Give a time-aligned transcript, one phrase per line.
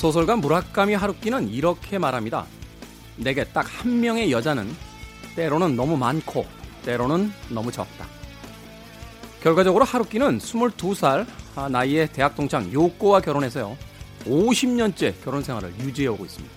[0.00, 2.46] 소설가 무라카미 하루키는 이렇게 말합니다.
[3.16, 4.74] 내게 딱 한 명의 여자는
[5.36, 6.46] 때로는 너무 많고
[6.86, 8.06] 때로는 너무 적다.
[9.42, 11.26] 결과적으로 하루키는 22살
[11.70, 13.76] 나이에 대학 동창 요코와 결혼해서요.
[14.24, 16.54] 50년째 결혼 생활을 유지해오고 있습니다.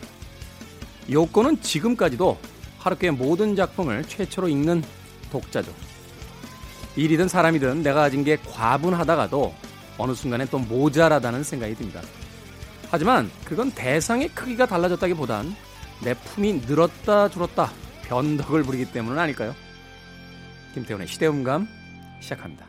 [1.12, 2.38] 요코는 지금까지도
[2.80, 4.86] 하루키의 모든 작품을 최초로 읽는
[5.34, 5.74] 독자죠.
[6.96, 9.54] 일이든 사람이든 내가 가진 게 과분하다가도
[9.98, 12.00] 어느 순간에 또 모자라다는 생각이 듭니다.
[12.94, 15.56] 하지만 그건 대상의 크기가 달라졌다기보단
[16.04, 17.72] 내 품이 늘었다 줄었다
[18.04, 19.56] 변덕을 부리기 때문은 아닐까요?
[20.76, 21.68] 김태훈의 시대음감
[22.22, 22.68] 시작합니다.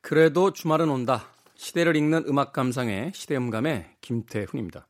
[0.00, 1.26] 그래도 주말은 온다.
[1.56, 4.86] 시대를 읽는 음악 감상의 시대음감의 김태훈입니다.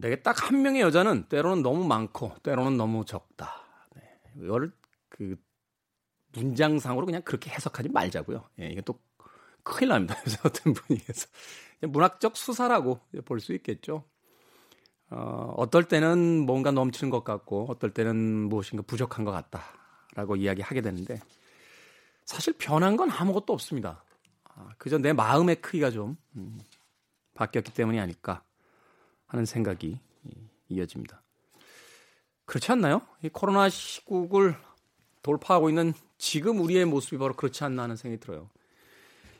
[0.00, 3.62] 내게 딱 한 명의 여자는 때로는 너무 많고 때로는 너무 적다.
[3.94, 4.02] 네.
[4.42, 4.72] 이거를
[5.08, 5.36] 그
[6.32, 8.48] 문장상으로 그냥 그렇게 해석하지 말자고요.
[8.60, 9.00] 예, 이게 또
[9.62, 10.14] 큰일 납니다.
[10.20, 11.26] 그래서 어떤 분위기에서
[11.80, 14.04] 문학적 수사라고 볼 수 있겠죠.
[15.08, 18.16] 어, 어떨 때는 뭔가 넘치는 것 같고 어떨 때는
[18.48, 21.20] 무엇인가 부족한 것 같다라고 이야기하게 되는데
[22.24, 24.04] 사실 변한 건 아무것도 없습니다.
[24.44, 26.58] 아, 그저 내 마음의 크기가 좀 음,
[27.34, 28.42] 바뀌었기 때문이 아닐까
[29.36, 30.00] 하는 생각이
[30.68, 31.22] 이어집니다.
[32.46, 33.02] 그렇지 않나요?
[33.22, 34.56] 이 코로나 시국을
[35.22, 38.48] 돌파하고 있는 지금 우리의 모습이 바로 그렇지 않나 하는 생각이 들어요.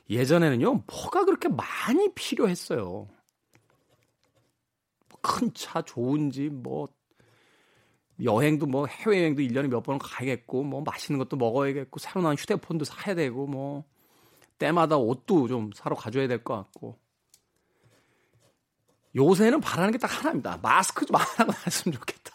[0.09, 3.07] 예전에는요, 뭐가 그렇게 많이 필요했어요.
[5.21, 6.87] 큰 차 좋은지, 뭐,
[8.23, 13.15] 여행도 뭐 해외여행도 1년에 몇 번은 가야겠고, 뭐 맛있는 것도 먹어야겠고, 새로 나온 휴대폰도 사야
[13.15, 13.83] 되고, 뭐,
[14.57, 16.97] 때마다 옷도 좀 사러 가줘야 될 것 같고.
[19.17, 20.59] 요새는 바라는 게 딱 하나입니다.
[20.61, 22.31] 마스크 좀 하나만 했으면 좋겠다.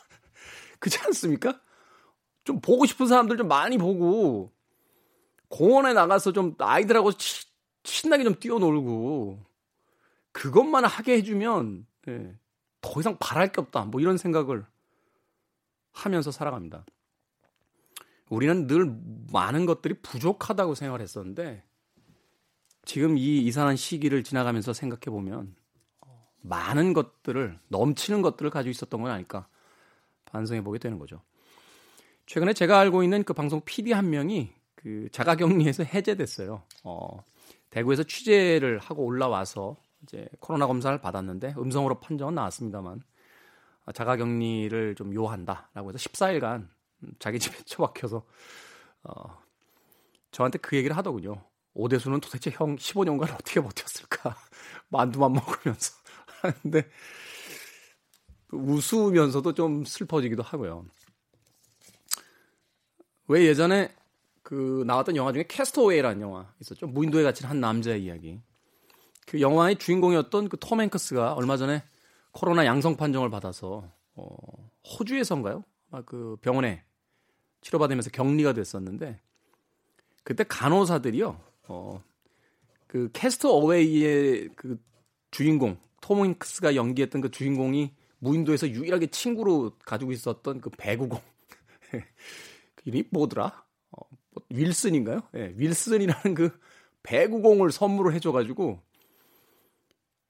[0.80, 1.60] 그렇지 않습니까?
[2.44, 4.52] 좀 보고 싶은 사람들 좀 많이 보고
[5.48, 7.46] 공원에 나가서 좀 아이들하고 치,
[7.84, 9.44] 신나게 좀 뛰어놀고
[10.32, 12.36] 그것만 하게 해주면 예,
[12.80, 13.84] 더 이상 바랄 게 없다.
[13.84, 14.66] 뭐 이런 생각을
[15.92, 16.84] 하면서 살아갑니다.
[18.28, 18.96] 우리는 늘
[19.30, 21.62] 많은 것들이 부족하다고 생각을 했었는데
[22.84, 25.54] 지금 이 이상한 시기를 지나가면서 생각해 보면
[26.42, 29.46] 많은 것들을 넘치는 것들을 가지고 있었던 건 아닐까
[30.26, 31.20] 반성해 보게 되는 거죠.
[32.26, 36.62] 최근에 제가 알고 있는 그 방송 PD 한 명이 그 자가격리에서 해제됐어요.
[36.84, 37.24] 어,
[37.70, 43.02] 대구에서 취재를 하고 올라와서 이제 코로나 검사를 받았는데 음성으로 판정은 나왔습니다만
[43.94, 46.68] 자가격리를 좀 요한다라고 해서 14일간
[47.18, 48.24] 자기 집에 처박혀서
[49.04, 49.38] 어,
[50.30, 51.44] 저한테 그 얘기를 하더군요.
[51.74, 54.36] 오대수는 도대체 형 15년간 어떻게 버텼을까?
[54.88, 56.01] 만두만 먹으면서
[56.42, 56.90] 하는데
[58.50, 60.84] 웃으면서도 좀 슬퍼지기도 하고요.
[63.28, 63.94] 왜 예전에
[64.42, 66.86] 그 나왔던 영화 중에 캐스터웨이라는 영화 있었죠.
[66.86, 68.40] 무인도에 갇힌 한 남자의 이야기.
[69.26, 71.82] 그 영화의 주인공이었던 그톰 행크스가 얼마 전에
[72.32, 75.64] 코로나 양성 판정을 받아서 어, 호주에선가요?
[75.90, 76.82] 아, 그 병원에
[77.62, 79.20] 치료받으면서 격리가 됐었는데
[80.24, 81.40] 그때 간호사들이요.
[81.68, 82.02] 어,
[82.86, 84.78] 그 캐스터 어웨이의 그
[85.30, 91.18] 주인공 톰 행크스가 연기했던 그 주인공이 무인도에서 유일하게 친구로 가지고 있었던 그 배구공
[91.90, 92.02] 그
[92.84, 93.64] 이름이 뭐더라?
[93.92, 93.96] 어,
[94.30, 95.22] 뭐, 윌슨인가요?
[95.34, 96.50] 예, 네, 윌슨이라는 그
[97.02, 98.80] 배구공을 선물을 해줘가지고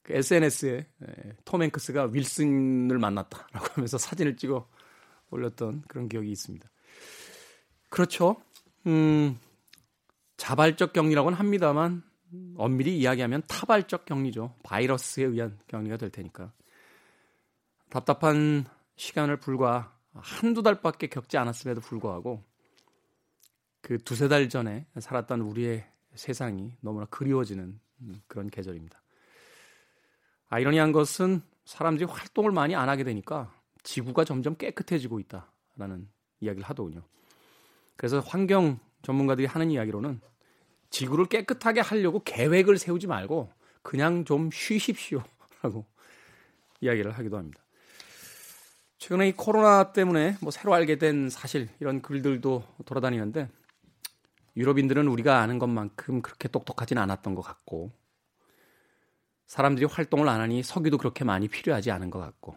[0.03, 4.69] 그 SNS에 예, 톰 행크스가 윌슨을 만났다라고 하면서 사진을 찍어
[5.31, 6.71] 올렸던 그런 기억이 있습니다.
[7.89, 8.37] 그렇죠.
[8.87, 9.39] 음,
[10.37, 12.03] 자발적 격리라고는 합니다만
[12.57, 14.55] 엄밀히 이야기하면 타발적 격리죠.
[14.63, 16.53] 바이러스에 의한 격리가 될 테니까.
[17.91, 18.65] 답답한
[18.97, 22.43] 시간을 불과 한두 달밖에 겪지 않았음에도 불구하고
[23.81, 27.81] 그 두세 달 전에 살았던 우리의 세상이 너무나 그리워지는
[28.27, 29.01] 그런 계절입니다.
[30.49, 36.09] 아이러니한 것은 사람들이 활동을 많이 안 하게 되니까 지구가 점점 깨끗해지고 있다라는
[36.41, 37.03] 이야기를 하더군요.
[37.97, 40.21] 그래서 환경 전문가들이 하는 이야기로는
[40.93, 43.51] 지구를 깨끗하게 하려고 계획을 세우지 말고
[43.83, 45.25] 그냥 좀 쉬십시오
[45.63, 45.87] 라고
[46.81, 47.61] 이야기를 하기도 합니다.
[48.99, 53.49] 최근에 이 코로나 때문에 뭐 새로 알게 된 사실 이런 글들도 돌아다니는데
[54.57, 57.91] 유럽인들은 우리가 아는 것만큼 그렇게 똑똑하진 않았던 것 같고
[59.47, 62.57] 사람들이 활동을 안 하니 석유도 그렇게 많이 필요하지 않은 것 같고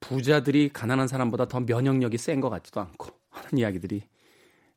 [0.00, 4.02] 부자들이 가난한 사람보다 더 면역력이 센 것 같지도 않고 하는 이야기들이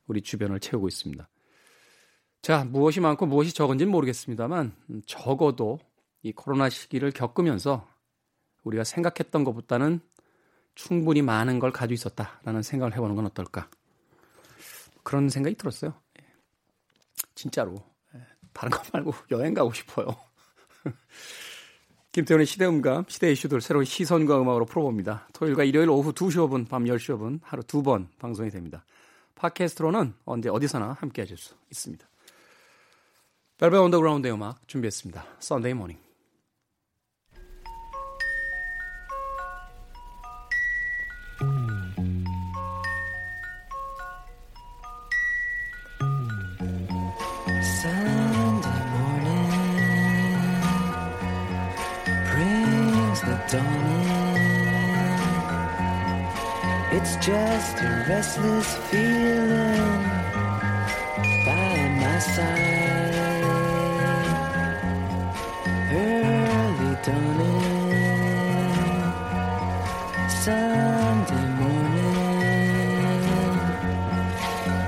[0.08, 1.28] 우리 주변을 채우고 있습니다.
[2.42, 4.74] 자, 무엇이 많고 무엇이 적은지는 모르겠습니다만
[5.06, 5.78] 적어도
[6.22, 7.86] 이 코로나 시기를 겪으면서
[8.64, 10.00] 우리가 생각했던 것보다는
[10.74, 13.68] 충분히 많은 걸 가지고 있었다라는 생각을 해보는 건 어떨까?
[15.02, 15.94] 그런 생각이 들었어요.
[16.20, 16.26] 예.
[17.34, 17.74] 진짜로
[18.14, 18.20] 예.
[18.52, 20.06] 다른 것 말고 여행 가고 싶어요.
[22.12, 25.28] 김태훈의 시대음감, 시대 이슈들 새로운 시선과 음악으로 풀어봅니다.
[25.34, 28.84] 토요일과 일요일 오후 2시 5분, 밤 10시 5분 하루 두 번 방송이 됩니다.
[29.38, 32.06] 팟캐스트로는 언제 어디서나 함께 하실 수 있습니다.
[33.56, 35.24] 벨벳 언더그라운드의 음악 준비했습니다.
[35.40, 36.08] 썬데이 모닝.
[56.90, 60.02] It's just a restless feeling
[61.44, 63.44] by my side.
[65.92, 68.72] Early dawning,
[70.30, 73.18] Sunday morning.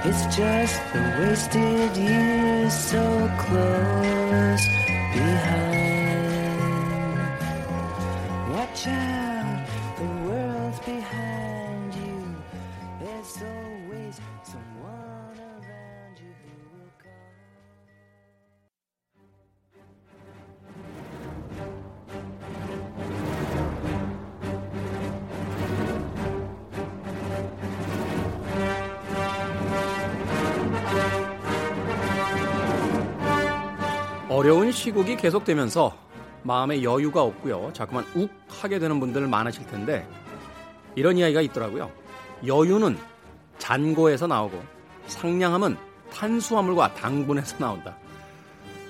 [0.09, 4.67] It's just the wasted years so close
[5.13, 6.00] behind.
[35.21, 35.97] 계속되면서
[36.43, 37.71] 마음에 여유가 없고요.
[37.75, 40.09] 자꾸만 욱 하게 되는 분들 많으실 텐데
[40.95, 41.91] 이런 이야기가 있더라고요.
[42.47, 42.99] 여유는
[43.59, 44.63] 잔고에서 나오고
[45.07, 45.77] 상냥함은
[46.13, 47.97] 탄수화물과 당분에서 나온다.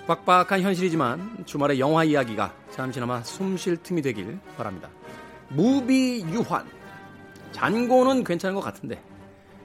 [0.06, 4.88] 빡빡한 현실이지만 주말에 영화 이야기가 잠시나마 숨 쉴 틈이 되길 바랍니다.
[5.48, 6.66] 무비 유환.
[7.52, 9.02] 잔고는 괜찮은 것 같은데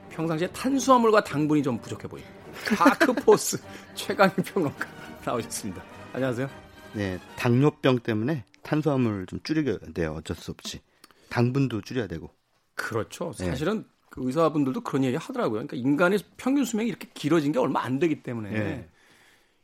[0.10, 2.34] 평상시에 탄수화물과 당분이 좀 부족해 보입니다.
[2.76, 3.62] 다크포스
[3.94, 4.86] 최강희 평론가
[5.24, 5.95] 나오셨습니다.
[6.16, 6.50] 안녕하세요.
[6.94, 10.16] 네, 당뇨병 때문에 탄수화물 좀 줄여야 돼요.
[10.18, 10.80] 어쩔 수 없이.
[11.28, 12.30] 당분도 줄여야 되고.
[12.74, 13.34] 그렇죠.
[13.34, 15.66] 사실은 그 의사분들도 그런 얘기 하더라고요.
[15.68, 18.90] 그러니까 인간의 평균 수명이 이렇게 길어진 게 얼마 안 되기 때문에 네.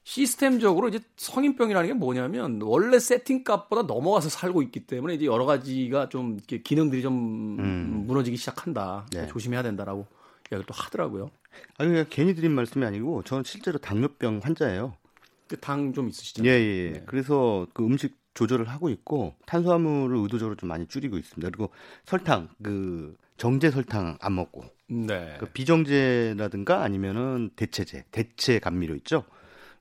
[0.04, 6.34] 시스템적으로 이제 성인병이라는 게 뭐냐면 원래 세팅값보다 넘어가서 살고 있기 때문에 이제 여러 가지가 좀
[6.36, 8.04] 이렇게 기능들이 좀 음.
[8.08, 9.06] 무너지기 시작한다.
[9.14, 9.26] 네.
[9.28, 10.06] 조심해야 된다라고
[10.52, 11.32] 이야기를 또 하더라고요.
[11.78, 14.98] 아니 그냥 괜히 드린 말씀이 아니고 저는 실제로 당뇨병 환자예요.
[15.58, 16.52] 당좀 예, 있으시잖아요.
[16.52, 16.92] 예.
[16.94, 17.04] 네.
[17.06, 21.50] 그래서 그 음식 조절을 하고 있고 탄수화물을 의도적으로 좀 많이 줄이고 있습니다.
[21.50, 21.72] 그리고
[22.06, 25.36] 설탕 그 정제 설탕 안 먹고 네.
[25.40, 29.26] 그 비정제라든가 아니면은 대체제, 대체 감미료 있죠.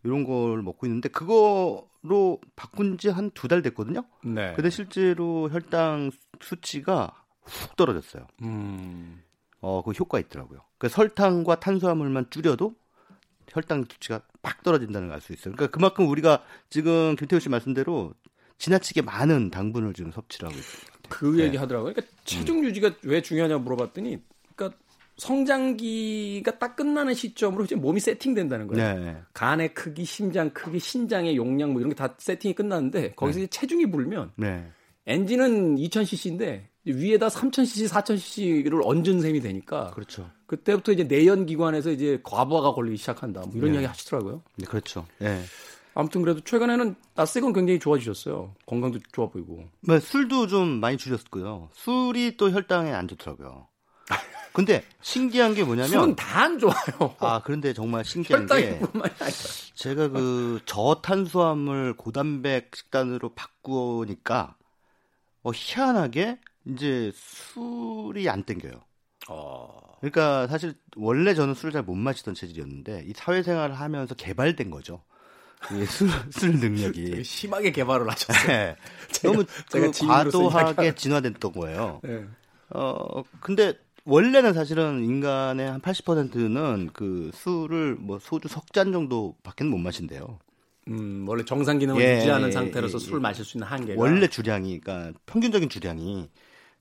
[0.03, 4.05] 이런 걸 먹고 있는데 그거로 바꾼 지 한 두 달 됐거든요.
[4.25, 4.55] 네.
[4.55, 7.13] 근데 실제로 혈당 수치가
[7.45, 8.27] 훅 떨어졌어요.
[8.43, 9.23] 음.
[9.61, 10.61] 어, 그 효과 있더라고요.
[10.79, 12.75] 그 설탕과 탄수화물만 줄여도
[13.49, 15.55] 혈당 수치가 팍 떨어진다는 걸 알 수 있어요.
[15.55, 18.15] 그러니까 그만큼 우리가 지금 김태우 씨 말씀대로
[18.59, 20.83] 지나치게 많은 당분을 지금 섭취를 하고 있어요.
[21.09, 21.93] 그 얘기 하더라고요.
[21.95, 24.19] 그러니까 체중 유지가 왜 중요하냐고 물어봤더니,
[24.55, 24.79] 그러니까
[25.17, 28.99] 성장기가 딱 끝나는 시점으로 이제 몸이 세팅된다는 거예요.
[28.99, 29.23] 네.
[29.35, 33.91] 간의 크기, 심장 크기, 신장의 용량 뭐 이런 게 다 세팅이 끝났는데 거기서 이제 체중이
[33.91, 34.71] 불면 네.
[35.07, 40.31] 엔진은 2000cc인데 위에다 3000cc, 4000cc를 얹은 셈이 되니까 그렇죠.
[40.47, 43.41] 그때부터 이제 내연 기관에서 이제 과부하가 걸리기 시작한다.
[43.43, 43.75] 뭐 이런 네.
[43.75, 44.43] 이야기 하시더라고요.
[44.57, 45.07] 네, 그렇죠.
[45.19, 45.43] 네.
[45.95, 48.55] 아무튼 그래도 최근에는 낯색은 굉장히 좋아지셨어요.
[48.65, 49.65] 건강도 좋아 보이고.
[49.81, 51.69] 뭐 술도 좀 많이 줄였고요.
[51.75, 53.67] 술이 또 혈당에 안 좋더라고요.
[54.53, 57.15] 근데 신기한 게 뭐냐면 술은 다 안 좋아요.
[57.21, 58.81] 아 그런데 정말 신기한 게.
[59.75, 64.57] 제가 그 저탄수화물 고단백 식단으로 바꾸니까
[65.43, 68.73] 어 희한하게 이제 술이 안 땡겨요.
[69.29, 69.79] 어.
[70.01, 75.03] 그러니까 사실 원래 저는 술을 잘 못 마시던 체질이었는데 이 사회생활을 하면서 개발된 거죠.
[75.73, 77.23] 이 술, 술 능력이.
[77.25, 78.47] 심하게 개발을 하셨어요.
[78.47, 78.77] 네.
[79.13, 82.01] 제가- 너무 제가 그 과도하게 진화됐던 거예요.
[82.05, 82.25] 네.
[82.71, 83.75] 어 근데
[84.05, 90.39] 원래는 사실은 인간의 한 80%는 그 술을 뭐 소주 석 잔 정도밖에는 못 마신대요.
[90.89, 93.23] 음, 원래 정상 기능을 예, 유지하는 예, 상태로서 예, 술을 예.
[93.23, 96.31] 마실 수 있는 한계가 원래 주량이 그러니까 평균적인 주량이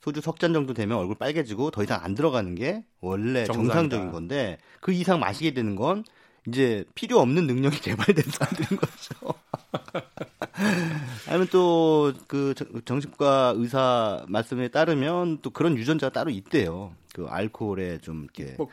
[0.01, 3.53] 소주 석 잔 정도 되면 얼굴 빨개지고 더 이상 안 들어가는 게 원래 정상이다.
[3.73, 6.03] 정상적인 건데 그 이상 마시게 되는 건
[6.47, 9.33] 이제 필요 없는 능력이 개발된 사람들인 거죠.
[11.27, 12.53] 아니면 또 그
[12.85, 16.93] 정신과 의사 말씀에 따르면 또 그런 유전자가 따로 있대요.
[17.13, 18.67] 그 알코올에 좀 이렇게 뭐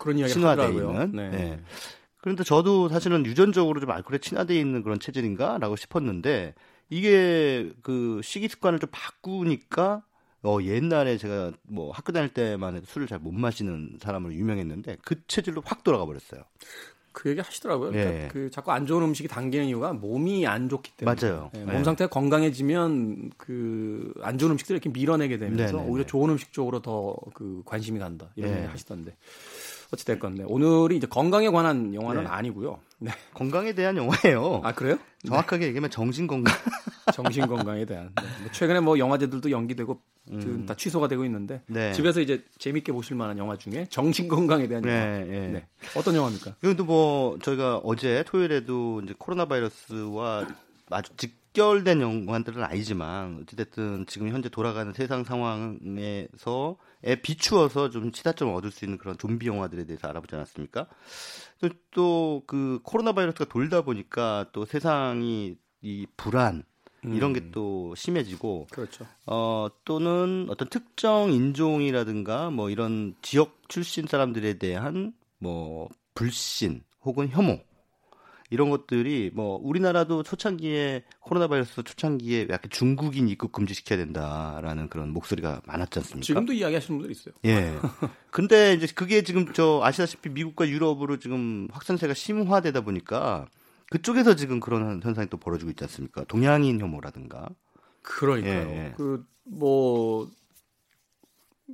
[0.50, 0.90] 하더라고요.
[0.92, 1.12] 있는.
[1.12, 1.28] 네.
[1.30, 1.60] 네.
[2.18, 6.54] 그런데 저도 사실은 유전적으로 좀 알코올에 친화돼 있는 그런 체질인가라고 싶었는데
[6.90, 10.02] 이게 그 식이 습관을 좀 바꾸니까
[10.46, 15.16] 어, 옛날에 제가 뭐 학교 다닐 때만 해도 술을 잘 못 마시는 사람으로 유명했는데 그
[15.26, 16.42] 체질로 확 돌아가 버렸어요.
[17.12, 17.92] 그 얘기 하시더라고요.
[17.92, 18.28] 그러니까 예.
[18.28, 21.16] 그 자꾸 안 좋은 음식이 당기는 이유가 몸이 안 좋기 때문에.
[21.18, 21.50] 맞아요.
[21.56, 21.64] 예, 예.
[21.64, 25.90] 몸 상태가 건강해지면 그 안 좋은 음식들을 이렇게 밀어내게 되면서 네네네.
[25.90, 28.28] 오히려 좋은 음식 쪽으로 더 그 관심이 간다.
[28.36, 28.56] 이런 예.
[28.58, 29.16] 얘기 하시던데.
[29.92, 30.44] 어찌됐건 네.
[30.46, 32.28] 오늘이 이제 건강에 관한 영화는 네.
[32.28, 32.78] 아니고요.
[32.98, 33.12] 네.
[33.34, 34.60] 건강에 대한 영화예요.
[34.64, 34.98] 아 그래요?
[35.26, 36.52] 정확하게 얘기하면 정신 건강.
[37.12, 38.12] 정신 건강에 대한.
[38.14, 38.22] 네.
[38.42, 41.74] 뭐 최근에 뭐 영화제들도 연기되고 지금 다 취소가 되고 있는데 음.
[41.74, 41.92] 네.
[41.92, 44.94] 집에서 이제 재밌게 보실 만한 영화 중에 정신 건강에 대한 영화.
[44.96, 45.48] 네, 예.
[45.48, 45.66] 네.
[45.96, 46.56] 어떤 영화입니까?
[46.62, 50.48] 이것도 뭐 저희가 어제 토요일에도 이제 코로나 바이러스와
[50.90, 58.70] 아주 직결된 영화들은 아니지만 어찌됐든 지금 현재 돌아가는 세상 상황에서 에 비추어서 좀 시사점을 얻을
[58.72, 60.86] 수 있는 그런 좀비 영화들에 대해서 알아보지 않았습니까?
[61.92, 66.64] 또 그 코로나 바이러스가 돌다 보니까 또 세상이 이 불안
[67.14, 69.06] 이런 게 또 심해지고 그렇죠.
[69.24, 77.58] 어, 또는 어떤 특정 인종이라든가 뭐 이런 지역 출신 사람들에 대한 뭐 불신 혹은 혐오
[78.50, 85.62] 이런 것들이 뭐 우리나라도 초창기에 코로나 바이러스 초창기에 약간 중국인 입국 금지시켜야 된다라는 그런 목소리가
[85.64, 86.26] 많았지 않습니까?
[86.26, 87.34] 지금도 이야기하시는 분들 있어요.
[87.46, 87.74] 예.
[88.30, 93.46] 근데 이제 그게 지금 저 아시다시피 미국과 유럽으로 지금 확산세가 심화되다 보니까
[93.90, 96.24] 그쪽에서 지금 그런 현상이 또 벌어지고 있지 않습니까?
[96.24, 97.48] 동양인 혐오라든가.
[98.02, 98.68] 그러니까요.
[98.68, 98.94] 예, 예.
[98.96, 100.30] 그뭐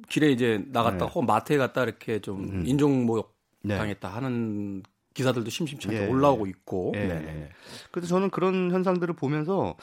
[0.09, 1.05] 길에 이제 나갔다 네.
[1.05, 3.77] 혹은 마트에 갔다 이렇게 좀 인종 모욕 네.
[3.77, 4.83] 당했다 하는
[5.15, 6.93] 기사들도 심심치 않게 예, 올라오고 있고.
[6.97, 7.15] 예, 네.
[7.15, 7.49] 예.
[7.91, 9.77] 그래서 저는 그런 현상들을 보면서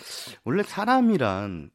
[0.43, 1.69] 원래 사람이란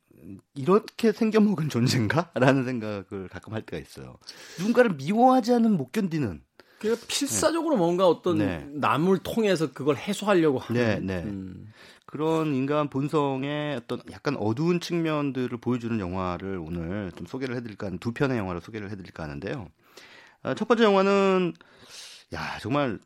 [0.54, 4.16] 이렇게 생겨먹은 존재인가 라는 생각을 가끔 할 때가 있어요.
[4.58, 6.42] 누군가를 미워하지 않으면 못 견디는.
[6.85, 8.69] 그 필사적으로 뭔가 어떤 네.
[8.75, 10.81] 남을 통해서 그걸 해소하려고 하는.
[10.83, 11.23] 네, 네.
[11.25, 11.73] 음.
[12.05, 18.12] 그런 인간 본성의 어떤 약간 어두운 측면들을 보여주는 영화를 오늘 좀 소개를 해드릴까 하는 두
[18.12, 19.69] 편의 영화를 소개를 해드릴까 하는데요.
[20.43, 21.55] 아, 첫 번째 영화는
[22.35, 22.99] 야 정말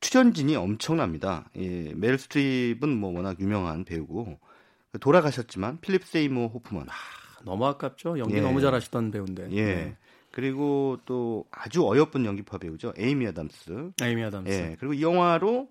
[0.00, 1.50] 출연진이 엄청납니다.
[1.56, 4.40] 예, 메릴 스트립은 뭐 워낙 유명한 배우고
[5.00, 6.86] 돌아가셨지만 필립 세이모어 호프먼,
[7.44, 8.18] 너무 아깝죠.
[8.18, 8.40] 연기 예.
[8.40, 9.48] 너무 잘하시던 배우인데.
[9.52, 9.96] 예 네.
[10.32, 14.50] 그리고 또 아주 어여쁜 연기파 배우죠 에이미 아담스, 에이미 아담스.
[14.50, 15.68] 예 그리고 이 영화로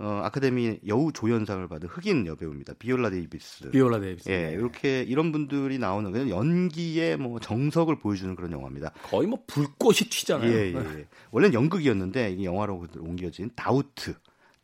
[0.00, 2.72] 어, 아카데미 여우 조연상을 받은 흑인 여배우입니다.
[2.78, 3.70] 비올라 데이비스.
[3.70, 4.30] 비올라 데이비스.
[4.30, 8.92] 예, 이렇게 이런 분들이 나오는 그냥 연기의 뭐 정석을 보여주는 그런 영화입니다.
[9.02, 10.50] 거의 뭐 불꽃이 튀잖아요.
[10.50, 11.06] 예, 예, 예.
[11.32, 14.14] 원래는 연극이었는데 이게 영화로 옮겨진 다우트.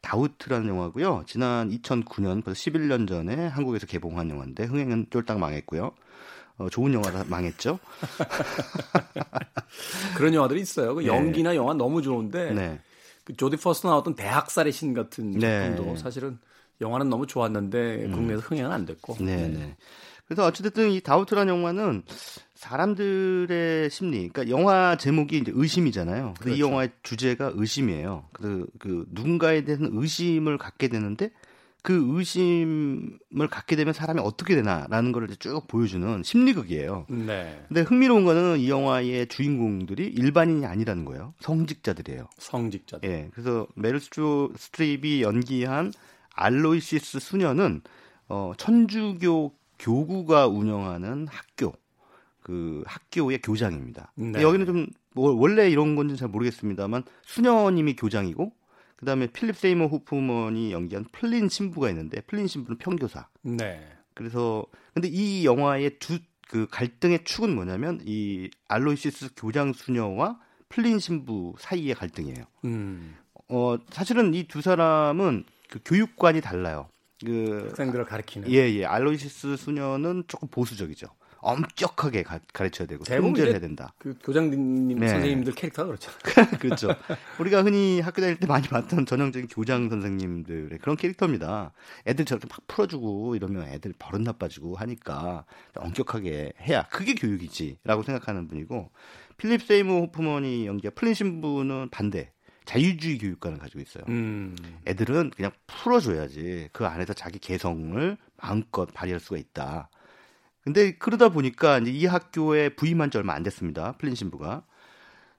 [0.00, 1.24] 다우트라는 영화고요.
[1.26, 5.92] 지난 2009년 벌써 11년 전에 한국에서 개봉한 영화인데 흥행은 쫄딱 망했고요.
[6.58, 7.78] 어, 좋은 영화라 망했죠.
[10.16, 10.94] 그런 영화들이 있어요.
[10.94, 11.08] 그 예.
[11.08, 12.80] 연기나 영화 너무 좋은데 네.
[13.24, 15.74] 그 조디 포스터 나왔던 대학살의 신 같은 네.
[15.74, 16.38] 작품도 사실은
[16.80, 19.16] 영화는 너무 좋았는데 국내에서 흥행은 안 됐고.
[19.20, 19.76] 네, 네.
[20.26, 22.02] 그래서 어찌됐든 이 다우트라는 영화는
[22.54, 26.34] 사람들의 심리, 그러니까 영화 제목이 이제 의심이잖아요.
[26.38, 26.72] 근데 이 그렇죠.
[26.72, 28.28] 영화의 주제가 의심이에요.
[28.32, 31.30] 그, 그 누군가에 대한 의심을 갖게 되는데
[31.86, 37.06] 그 의심을 갖게 되면 사람이 어떻게 되나라는 걸 이제 쭉 보여주는 심리극이에요.
[37.08, 37.64] 네.
[37.68, 41.34] 근데 흥미로운 거는 이 영화의 주인공들이 일반인이 아니라는 거예요.
[41.38, 42.26] 성직자들이에요.
[42.38, 43.08] 성직자들.
[43.08, 45.92] 예, 그래서 메르 스트로, 스트립이 연기한
[46.34, 47.82] 알로이시스 수녀는
[48.28, 51.72] 어, 천주교 교구가 운영하는 학교
[52.42, 54.10] 그 학교의 교장입니다.
[54.16, 54.42] 네.
[54.42, 58.50] 여기는 좀 뭐, 원래 이런 건지는 잘 모르겠습니다만 수녀님이 교장이고
[58.96, 63.28] 그다음에 필립 세이모어 호프먼이 연기한 플린 신부가 있는데 플린 신부는 평교사.
[63.42, 63.86] 네.
[64.14, 70.38] 그래서 근데 이 영화의 두 그 갈등의 축은 뭐냐면 이 알로이시스 교장 수녀와
[70.68, 72.44] 플린 신부 사이의 갈등이에요.
[72.64, 73.16] 음.
[73.48, 76.88] 어 사실은 이 두 사람은 그 교육관이 달라요.
[77.24, 78.50] 그 학생들을 가르치는.
[78.50, 78.84] 예, 예.
[78.84, 81.08] 알로이시스 수녀는 조금 보수적이죠.
[81.46, 83.94] 엄격하게 가, 가르쳐야 되고 통제를 해야 된다.
[83.98, 85.08] 그 교장님 네.
[85.08, 86.18] 선생님들 캐릭터가 그렇잖아요.
[86.58, 86.88] 그렇죠.
[87.38, 91.72] 우리가 흔히 학교 다닐 때 많이 봤던 전형적인 교장 선생님들의 그런 캐릭터입니다.
[92.06, 95.44] 애들 저렇게 막 풀어주고 이러면 애들 버릇 나빠지고 하니까
[95.76, 98.90] 엄격하게 해야 그게 교육이지라고 생각하는 분이고
[99.36, 102.32] 필립 세이모어 호프먼이 연기한 플린 신부는 반대
[102.64, 104.02] 자유주의 교육관을 가지고 있어요.
[104.08, 104.56] 음.
[104.88, 109.88] 애들은 그냥 풀어줘야지 그 안에서 자기 개성을 마음껏 발휘할 수가 있다.
[110.66, 113.92] 근데 그러다 보니까 이제 이 학교에 부임한 지 얼마 안 됐습니다.
[113.98, 114.64] 플린 신부가.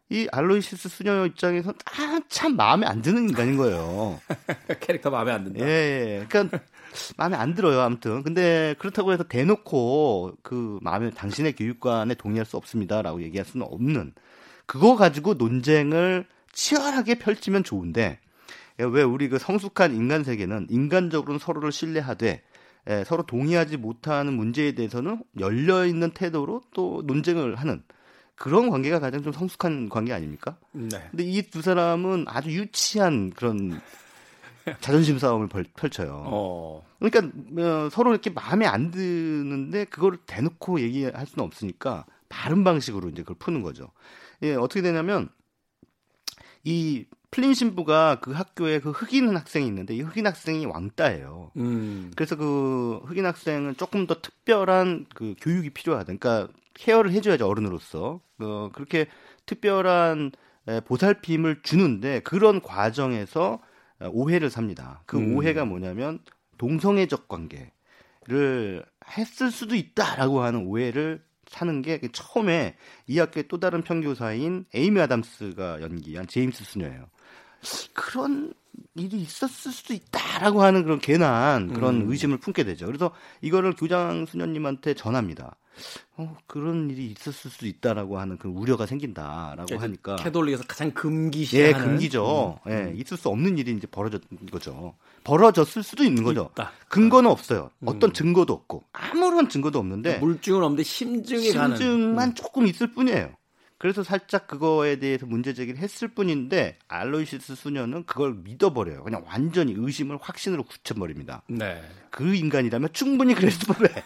[0.09, 4.21] 이 알로이시스 수녀 입장에서 아, 참 마음에 안 드는 인간인 거예요.
[4.79, 5.65] 캐릭터 마음에 안 든다.
[5.65, 6.25] 예, 예.
[6.29, 6.61] 그러니까
[7.17, 7.81] 마음에 안 들어요.
[7.81, 8.23] 아무튼.
[8.23, 14.13] 근데 그렇다고 해서 대놓고 그 마음에 당신의 교육관에 동의할 수 없습니다라고 얘기할 수는 없는
[14.65, 18.21] 그거 가지고 논쟁을 치열하게 펼치면 좋은데
[18.77, 22.43] 왜 우리 그 성숙한 인간 세계는 인간적으로는 서로를 신뢰하되
[22.89, 27.83] 예, 서로 동의하지 못하는 문제에 대해서는 열려 있는 태도로 또 논쟁을 하는
[28.35, 30.57] 그런 관계가 가장 좀 성숙한 관계 아닙니까?
[30.71, 30.89] 네.
[31.11, 33.81] 근데 이 두 사람은 아주 유치한 그런
[34.79, 36.23] 자존심 싸움을 벌, 펼쳐요.
[36.27, 36.85] 어.
[36.99, 43.21] 그러니까 어, 서로 이렇게 마음에 안 드는데 그걸 대놓고 얘기할 수는 없으니까 다른 방식으로 이제
[43.23, 43.91] 그걸 푸는 거죠.
[44.43, 45.29] 예, 어떻게 되냐면
[46.63, 51.51] 이 플린 신부가 그 학교에 그 흑인 학생이 있는데 이 흑인 학생이 왕따예요.
[51.57, 52.11] 음.
[52.15, 56.05] 그래서 그 흑인 학생은 조금 더 특별한 그 교육이 필요하다.
[56.05, 58.21] 그러니까 care를 해줘야죠 어른으로서.
[58.39, 59.07] 어, 그렇게
[59.45, 60.31] 특별한
[60.67, 63.59] 에, 보살핌을 주는데 그런 과정에서
[63.99, 65.01] 어, 오해를 삽니다.
[65.05, 65.35] 그 음.
[65.35, 66.19] 오해가 뭐냐면
[66.57, 68.85] 동성애적 관계를
[69.17, 72.75] 했을 수도 있다라고 하는 오해를 사는 게 처음에
[73.07, 77.09] 이 학교의 또 다른 편교사인 에이미 아담스가 연기한 제임스 수녀예요.
[77.93, 78.53] 그런
[78.95, 82.11] 일이 있었을 수도 있다라고 하는 그런 괜한 그런 음.
[82.11, 82.85] 의심을 품게 되죠.
[82.85, 85.55] 그래서 이거를 교장 수녀님한테 전합니다.
[86.15, 91.73] 어, 그런 일이 있었을 수도 있다라고 하는 그 우려가 생긴다라고 하니까 캐톨릭에서 가장 금기시하는 예,
[91.73, 92.59] 금기죠.
[92.67, 94.95] 예, 있을 수 없는 일이 이제 벌어졌는 거죠.
[95.23, 96.49] 벌어졌을 수도 있는 거죠.
[96.53, 96.71] 있다.
[96.89, 97.69] 근거는 없어요.
[97.85, 101.75] 어떤 증거도 없고 아무런 증거도 없는데 물증은 없는데 심증이 가는.
[101.75, 101.77] 음.
[101.77, 103.31] 심증만 조금 있을 뿐이에요.
[103.77, 109.03] 그래서 살짝 그거에 대해서 문제 제기를 했을 뿐인데 알로이시스 수녀는 그걸 믿어버려요.
[109.03, 111.43] 그냥 완전히 의심을 확신으로 굳혀버립니다.
[111.47, 111.81] 네.
[112.09, 113.89] 그 인간이라면 충분히 그랬을 법해.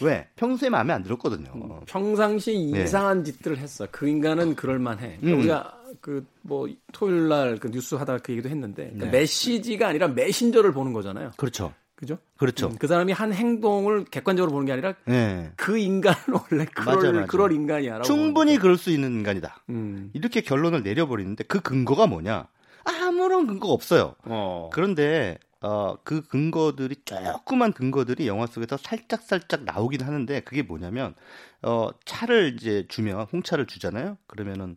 [0.00, 0.28] 왜?
[0.36, 1.80] 평소에 마음에 안 들었거든요.
[1.86, 2.84] 평상시 네.
[2.84, 3.88] 이상한 짓들을 했어.
[3.90, 5.18] 그 인간은 그럴만해.
[5.24, 5.38] 음.
[5.40, 9.10] 우리가 그 뭐 토요일 날 그 뉴스 하다가 그 얘기도 했는데 그 네.
[9.10, 11.32] 메시지가 아니라 메신저를 보는 거잖아요.
[11.36, 11.74] 그렇죠.
[11.98, 12.16] 그죠?
[12.36, 12.68] 그렇죠.
[12.68, 15.50] 음, 그 사람이 한 행동을 객관적으로 보는 게 아니라 네.
[15.56, 17.26] 그 인간은 원래 그럴 맞아, 맞아.
[17.26, 18.04] 그럴 인간이야라고.
[18.04, 19.64] 충분히 그럴 수 있는 인간이다.
[19.70, 20.10] 음.
[20.12, 22.46] 이렇게 결론을 내려버리는데 그 근거가 뭐냐?
[22.84, 24.14] 아무런 근거가 없어요.
[24.22, 24.70] 어.
[24.72, 31.16] 그런데 어, 그 근거들이 조그만 근거들이 영화 속에서 살짝 살짝 나오긴 하는데 그게 뭐냐면
[31.62, 34.18] 어, 차를 이제 주면 홍차를 주잖아요.
[34.28, 34.76] 그러면은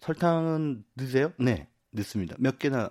[0.00, 1.32] 설탕은 넣으세요?
[1.38, 2.36] 네, 넣습니다.
[2.38, 2.90] 몇 개나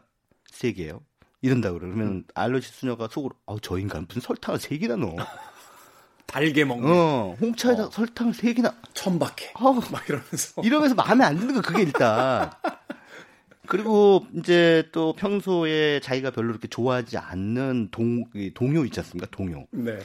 [0.49, 1.01] 세 개요.
[1.41, 1.81] 이런다 그래.
[1.87, 5.15] 그러면 알러지 수녀가 속으로 어, 저 인간 무슨 설탕을 세 개나 넣어?
[6.25, 7.89] 달게 먹는 어, 홍차에다 어.
[7.91, 8.73] 설탕을 세 개나.
[8.93, 9.53] 천박해.
[9.55, 10.61] 어, 막 이러면서.
[10.63, 12.51] 이러면서 마음에 안 드는 거 그게 일단.
[13.67, 19.27] 그리고 이제 또 평소에 자기가 별로 이렇게 좋아하지 않는 동이 동요 있지 않습니까?
[19.31, 19.67] 동요.
[19.71, 19.99] 네.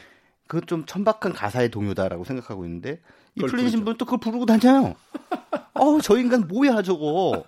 [0.49, 3.01] 그 좀 천박한 가사의 동요다라고 생각하고 있는데
[3.37, 3.69] 이 부르죠.
[3.71, 4.95] 신부는 또 그걸 부르고 다녀요.
[5.75, 7.45] 어우 저 인간 뭐야 저거.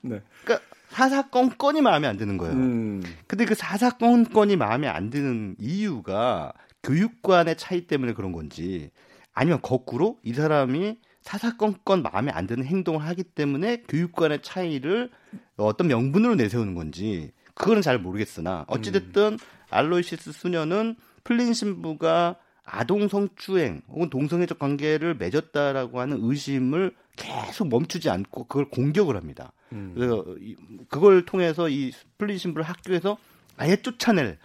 [0.00, 0.20] 네.
[0.44, 2.54] 그러니까 사사건건이 마음에 안 드는 거예요.
[2.54, 3.02] 음.
[3.26, 8.90] 근데 그 사사건건이 마음에 안 드는 이유가 교육관의 차이 때문에 그런 건지
[9.32, 15.10] 아니면 거꾸로 이 사람이 사사건건 마음에 안 드는 행동을 하기 때문에 교육관의 차이를
[15.56, 19.38] 어떤 명분으로 내세우는 건지 그거는 잘 모르겠으나 어찌됐든
[19.70, 22.36] 알로이시스 수녀는 플린 신부가
[22.72, 29.52] 아동 성추행 혹은 동성애적 관계를 맺었다라고 하는 의심을 계속 멈추지 않고 그걸 공격을 합니다.
[29.72, 29.92] 음.
[29.94, 30.56] 그래서 이-
[30.88, 33.18] 그걸 통해서 이 플린 신부를 학교에서
[33.56, 34.38] 아예 쫓아낼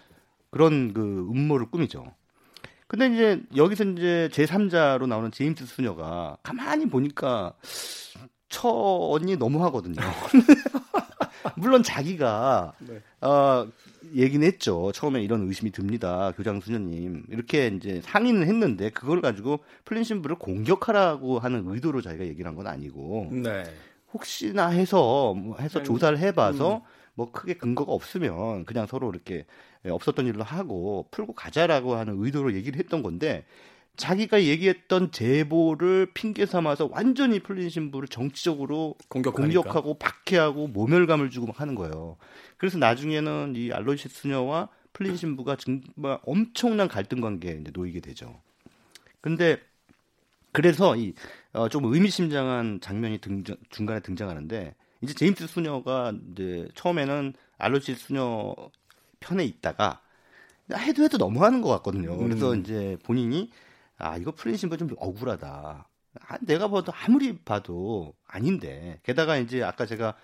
[0.50, 2.06] 그런 그 음모를 꾸미죠.
[2.88, 7.54] 근데 이제 여기서 이제 제3자로 나오는 제임스 수녀가 가만히 보니까
[8.50, 8.70] 저
[9.12, 9.96] 언니 너무 하거든요.
[11.58, 13.02] 물론 자기가 네.
[13.22, 13.68] 어
[14.14, 14.92] 얘기는 했죠.
[14.94, 16.32] 처음에 이런 의심이 듭니다.
[16.36, 17.24] 교장 수녀님.
[17.30, 22.68] 이렇게 이제 상의는 했는데 그걸 가지고 플린 신부를 공격하라고 하는 의도로 자기가 얘기를 한 건
[22.68, 23.64] 아니고 네.
[24.14, 26.82] 혹시나 해서 뭐 해서 그냥, 조사를 해봐서 음.
[27.16, 29.46] 뭐 크게 근거가 없으면 그냥 서로 이렇게
[29.86, 33.46] 예, 없었던 일로 하고 풀고 가자라고 하는 의도로 얘기를 했던 건데
[33.98, 39.62] 자기가 얘기했던 제보를 핑계 삼아서 완전히 플린 신부를 정치적으로 공격하니까.
[39.62, 42.18] 공격하고 박해하고 모멸감을 주고 막 하는 거예요.
[42.58, 48.42] 그래서 나중에는 이 알로이시 수녀와 플린 신부가 정말 엄청난 갈등 관계에 놓이게 되죠.
[49.22, 49.60] 근데
[50.52, 51.14] 그래서 이
[51.52, 58.56] 어, 좀 의미심장한 장면이 등장, 중간에 등장하는데 이제 제임스 수녀가 이제 처음에는 알로시 수녀
[59.20, 60.02] 편에 있다가
[60.74, 62.18] 해도 해도 너무하는 것 같거든요.
[62.18, 62.62] 그래서 음.
[62.62, 63.52] 이제 본인이
[63.98, 65.90] 아 이거 플린 신부 좀 억울하다.
[66.28, 70.16] 아, 내가 봐도 아무리 봐도 아닌데 게다가 이제 아까 제가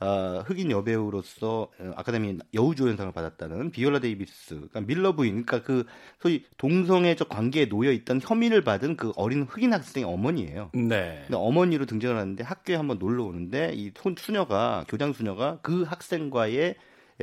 [0.00, 5.84] 어, 흑인 여배우로서 어, 아카데미 여우조연상을 받았다는 비올라 데이비스, 그러니까 밀러 부인, 그러니까 그
[6.20, 10.70] 소위 동성애적 관계에 놓여 있던 혐의를 받은 그 어린 흑인 학생의 어머니예요.
[10.74, 11.24] 네.
[11.26, 16.76] 근데 어머니로 등장을 하는데 학교에 한번 놀러 오는데 이 손 수녀가 교장 수녀가 그 학생과의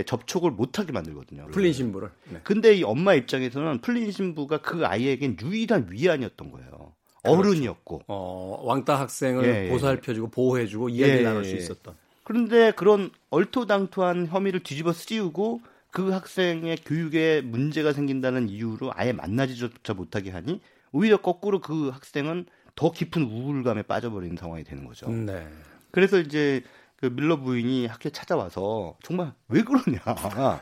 [0.03, 1.47] 접촉을 못하게 만들거든요.
[1.51, 2.10] 플린 신부를.
[2.29, 2.39] 네.
[2.43, 6.93] 근데 이 엄마 입장에서는 플린 신부가 그 아이에겐 유일한 위안이었던 거예요.
[7.23, 7.39] 그렇죠.
[7.39, 8.03] 어른이었고.
[8.08, 9.69] 어, 왕따 학생을 예, 예.
[9.69, 11.58] 보살펴주고 보호해주고 이야기를 예, 나눌 수 예.
[11.58, 11.95] 있었던.
[12.23, 20.31] 그런데 그런 얼토당토한 혐의를 뒤집어 씌우고 그 학생의 교육에 문제가 생긴다는 이유로 아예 만나지조차 못하게
[20.31, 20.60] 하니
[20.91, 25.10] 오히려 거꾸로 그 학생은 더 깊은 우울감에 빠져버리는 상황이 되는 거죠.
[25.10, 25.47] 네.
[25.91, 26.63] 그래서 이제
[26.97, 29.99] 그 밀러 부인이 학교에 찾아와서 정말 왜 그러냐.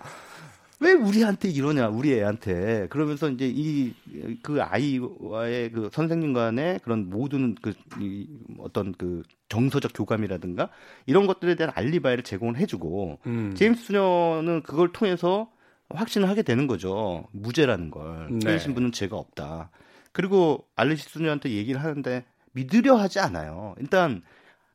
[0.80, 2.88] 왜 우리한테 이러냐, 우리 애한테.
[2.90, 3.94] 그러면서 이제 이,
[4.42, 8.28] 그 아이와의 그 선생님 간의 그런 모든 그, 이
[8.60, 10.70] 어떤 그 정서적 교감이라든가
[11.06, 13.54] 이런 것들에 대한 알리바이를 제공을 해주고, 음.
[13.56, 15.50] 제임스 수녀는 그걸 통해서
[15.90, 17.28] 확신을 하게 되는 거죠.
[17.32, 18.28] 무죄라는 걸.
[18.32, 18.40] 네.
[18.40, 18.60] 네.
[18.60, 19.70] 신분은 죄가 없다.
[20.12, 23.76] 그리고 알리시 수녀한테 얘기를 하는데 믿으려 하지 않아요.
[23.80, 24.22] 일단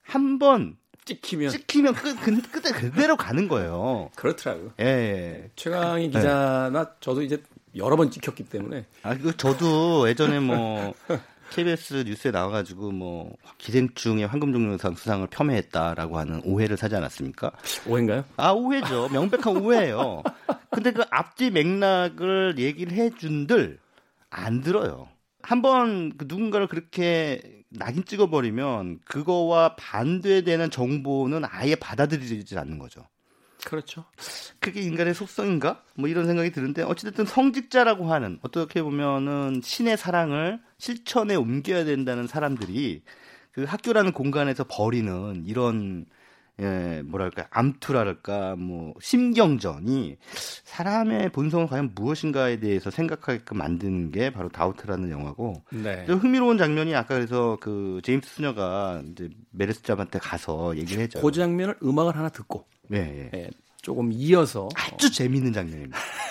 [0.03, 0.77] 한번
[1.09, 4.11] 찍히면 찍히면 끝, 끝, 끝에 그대로 가는 거예요.
[4.15, 4.73] 그렇더라고요.
[4.81, 5.51] 예, 예.
[5.57, 7.43] 최강희 기자나 저도 이제
[7.77, 10.93] 여러 번 찍혔기 때문에 아, 그 저도 예전에 뭐
[11.51, 17.53] KBS 뉴스에 나와가지고 뭐 기생충의 황금종려상 수상을 폄훼했다라고 하는 오해를 사지 않았습니까?
[17.87, 18.25] 오해인가요?
[18.37, 20.23] 아 오해죠, 명백한 오해예요.
[20.71, 23.79] 근데 그 앞뒤 맥락을 얘기를 해준들
[24.29, 25.09] 안 들어요.
[25.41, 33.07] 한번 그 누군가를 그렇게 낙인 찍어버리면 그거와 반대되는 정보는 아예 받아들이지 않는 거죠.
[33.65, 34.05] 그렇죠.
[34.61, 35.83] 그게 인간의 속성인가?
[35.95, 43.03] 뭐 이런 생각이 드는데 어찌됐든 성직자라고 하는 어떻게 보면은 신의 사랑을 실천에 옮겨야 된다는 사람들이
[43.53, 46.07] 그 학교라는 공간에서 벌이는 이런
[46.61, 50.17] 예, 뭐랄까 암투랄까 뭐 심경전이
[50.65, 56.05] 사람의 본성은 과연 무엇인가에 대해서 생각하게끔 만드는 게 바로 다우트라는 영화고 네.
[56.07, 61.21] 좀 흥미로운 장면이 아까 그래서 그 제임스 수녀가 이제 메르스잡한테 가서 얘기를 했죠.
[61.21, 63.31] 그 장면을 음악을 하나 듣고 예, 예.
[63.39, 65.99] 예, 조금 이어서 아주 재미있는 장면입니다.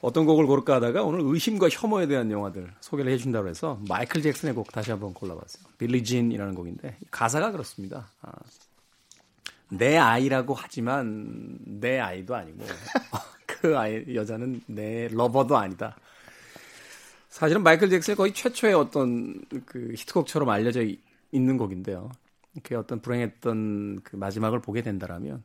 [0.00, 4.72] 어떤 곡을 고를까 하다가 오늘 의심과 혐오에 대한 영화들 소개를 해준다고 해서 마이클 잭슨의 곡
[4.72, 5.64] 다시 한번 골라봤어요.
[5.76, 8.08] 빌리 진이라는 곡인데 가사가 그렇습니다.
[8.22, 8.32] 아,
[9.68, 12.64] 내 아이라고 하지만 내 아이도 아니고
[13.46, 15.96] 그 아이 여자는 내 러버도 아니다.
[17.28, 20.98] 사실은 마이클 잭슨의 거의 최초의 어떤 그 히트곡처럼 알려져 이-
[21.30, 22.10] 있는 곡인데요.
[22.62, 25.44] 그 어떤 불행했던 그 마지막을 보게 된다라면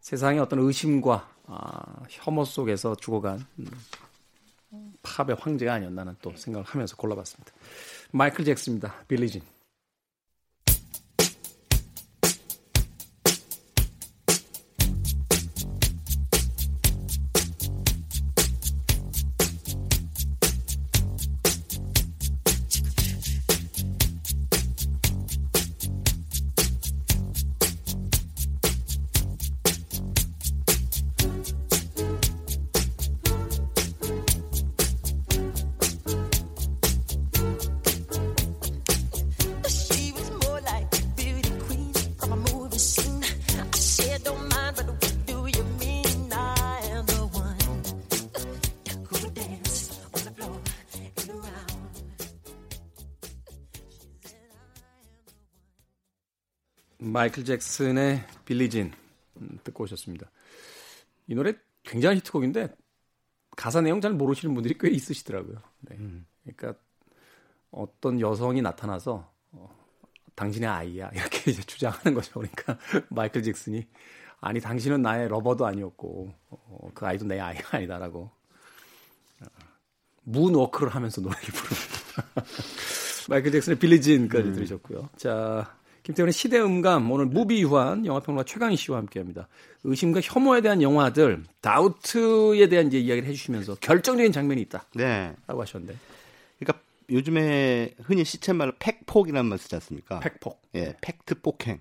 [0.00, 3.66] 세상의 어떤 의심과 아, 혐오 속에서 죽어간 음,
[5.02, 7.52] 팝의 황제가 아니었나는 또 생각을 하면서 골라봤습니다.
[8.12, 8.94] 마이클 잭슨입니다.
[9.08, 9.42] 빌리진.
[57.22, 58.90] 마이클 잭슨의 Billie Jean
[59.36, 60.28] 음, 듣고 오셨습니다.
[61.28, 61.54] 이 노래
[61.84, 62.74] 굉장히 히트곡인데
[63.56, 65.58] 가사 내용 잘 모르시는 분들이 꽤 있으시더라고요.
[65.82, 65.96] 네.
[66.42, 66.80] 그러니까
[67.70, 69.78] 어떤 여성이 나타나서 어,
[70.34, 72.32] 당신의 아이야 이렇게 이제 주장하는 거죠.
[72.40, 72.76] 그러니까
[73.08, 73.86] 마이클 잭슨이
[74.40, 78.32] 아니 당신은 나의 lover도 아니었고 어, 그 아이도 내 아이가 아니다라고
[79.42, 79.46] 어,
[80.24, 82.42] 문워크를 하면서 노래를 부릅니다.
[83.30, 85.10] 마이클 잭슨의 Billie Jean까지 들으셨고요.
[85.16, 89.48] 자, 김태훈의 시대음감 오늘 무비유환 영화평론가 최광희 씨와 함께합니다.
[89.84, 95.34] 의심과 혐오에 대한 영화들 다우트에 대한 이제 이야기를 해주시면서 결정적인 장면이 있다라고 네.
[95.46, 95.96] 하셨는데
[96.58, 100.20] 그러니까 요즘에 흔히 시쳇말로 팩폭이라는 말 쓰지 않습니까?
[100.20, 100.60] 팩폭.
[100.74, 101.80] 예, 팩트 폭행.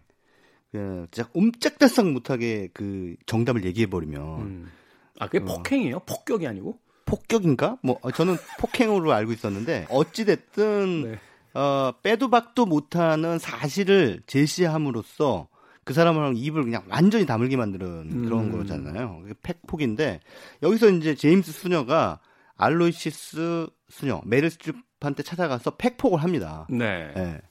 [0.71, 4.71] 그 진짜 옴짝달싹 못하게 그 정답을 얘기해 버리면 음.
[5.19, 5.99] 아 그게 폭행이에요?
[6.01, 6.79] 폭격이 아니고?
[7.05, 7.77] 폭격인가?
[7.81, 11.19] 뭐 어, 저는 폭행으로 알고 있었는데 어찌 됐든 네.
[11.53, 15.47] 어, 빼도 박도 못하는 사실을 제시함으로써
[15.83, 18.57] 그 사람을 입을 그냥 완전히 다물게 만드는 그런 음.
[18.57, 19.23] 거잖아요.
[19.41, 20.19] 팩폭인데
[20.61, 22.19] 여기서 이제 제임스 수녀가
[22.57, 26.67] 알로이시스 수녀 메릴 스트립한테 찾아가서 팩폭을 합니다.
[26.69, 27.11] 네.
[27.17, 27.41] 예.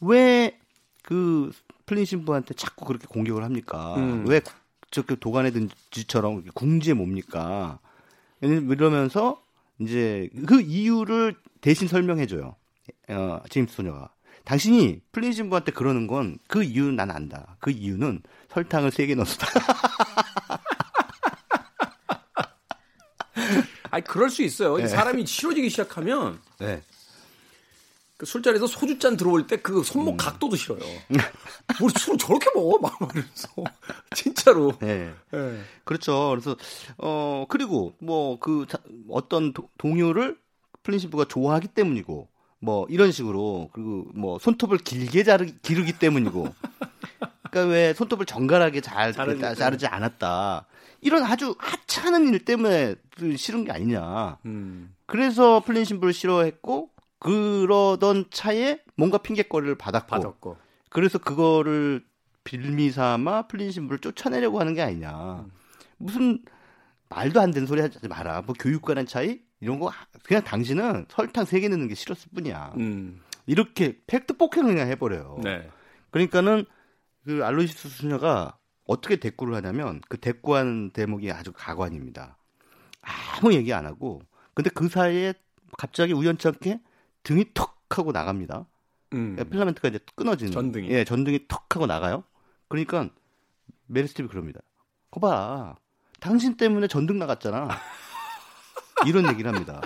[0.00, 1.50] 왜그
[1.86, 3.94] 플린 신부한테 자꾸 그렇게 공격을 합니까?
[3.96, 4.24] 음.
[4.26, 4.40] 왜
[4.90, 7.78] 저렇게 도간에 든 쥐처럼 이렇게 궁지에 뭡니까?
[8.40, 9.42] 이러면서
[9.78, 12.56] 이제 그 이유를 대신 설명해줘요.
[13.12, 14.10] 어, 제임스 소녀가.
[14.44, 17.56] 당신이 플린 신부한테 그러는 건 그 이유는 난 안다.
[17.60, 19.46] 그 이유는 설탕을 세 개 넣었다.
[23.90, 24.76] 아니 그럴 수 있어요.
[24.78, 24.86] 네.
[24.86, 26.82] 사람이 싫어지기 시작하면 네.
[28.16, 29.82] 그 술자리에서 소주 잔 들어올 때그 음.
[29.82, 30.80] 손목 각도도 싫어요.
[31.80, 32.78] 뭘 술을 저렇게 먹어?
[32.78, 33.48] 막 이러면서.
[34.14, 34.72] 진짜로.
[34.80, 35.12] 네.
[35.34, 35.58] 예.
[35.84, 36.30] 그렇죠.
[36.30, 36.56] 그래서
[36.98, 38.66] 어 그리고 뭐 그
[39.10, 40.38] 어떤 도- 동요를
[40.84, 42.28] 플린 신부가 좋아하기 때문이고
[42.62, 46.54] 뭐 이런 식으로 그리고 뭐 손톱을 길게 자르 기르기 때문이고
[47.50, 49.58] 그러니까 왜 손톱을 정갈하게 잘 자르기 따- 때문에.
[49.58, 50.66] 자르지 않았다
[51.00, 54.94] 이런 아주 하찮은 일 때문에 그 싫은 게 아니냐 음.
[55.06, 60.56] 그래서 플린 신부를 싫어했고 그러던 차에 뭔가 핑계거리를 받았고 받았고.
[60.88, 62.04] 그래서 그거를
[62.44, 65.44] 빌미 삼아 플린신부를 쫓아내려고 하는 게 아니냐.
[65.98, 66.40] 무슨
[67.08, 68.42] 말도 안 되는 소리 하지 마라.
[68.42, 69.92] 뭐 교육관의 차이 이런 거
[70.24, 72.74] 그냥 당신은 설탕 세개 넣는 게 싫었을 뿐이야.
[72.78, 73.22] 음.
[73.46, 75.38] 이렇게 팩트 폭행을 그냥 해버려요.
[75.42, 75.70] 네.
[76.10, 76.64] 그러니까는
[77.24, 82.36] 그 알로이시스 수녀가 어떻게 대꾸를 하냐면 그 대꾸하는 대목이 아주 가관입니다.
[83.02, 84.20] 아무 얘기 안 하고
[84.52, 85.32] 근데 그 사이에
[85.78, 86.80] 갑자기 우연찮게
[87.22, 88.66] 등이 턱 하고 나갑니다.
[89.12, 89.36] 음.
[89.38, 90.88] 예, 필라멘트가 이제 끊어지는 전등이.
[90.90, 92.24] 예, 전등이 턱 하고 나가요.
[92.66, 93.10] 그러니까
[93.86, 94.60] 메릴 스트립 그럽니다.
[95.12, 95.76] 거봐,
[96.18, 97.68] 당신 때문에 전등 나갔잖아.
[99.06, 99.80] 이런 얘기를 합니다.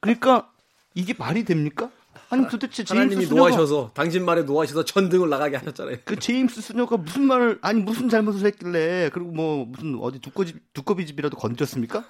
[0.00, 0.50] 그러니까
[0.94, 1.90] 이게 말이 됩니까?
[2.30, 5.98] 아니 도대체 제임스 수녀가 노하셔서 당신 말에 노하셔서 전등을 나가게 하셨잖아요.
[6.04, 11.06] 그 제임스 수녀가 무슨 말을 아니 무슨 잘못을 했길래 그리고 뭐 무슨 어디 두꺼비 두꺼비
[11.06, 12.04] 집이라도 건드렸습니까?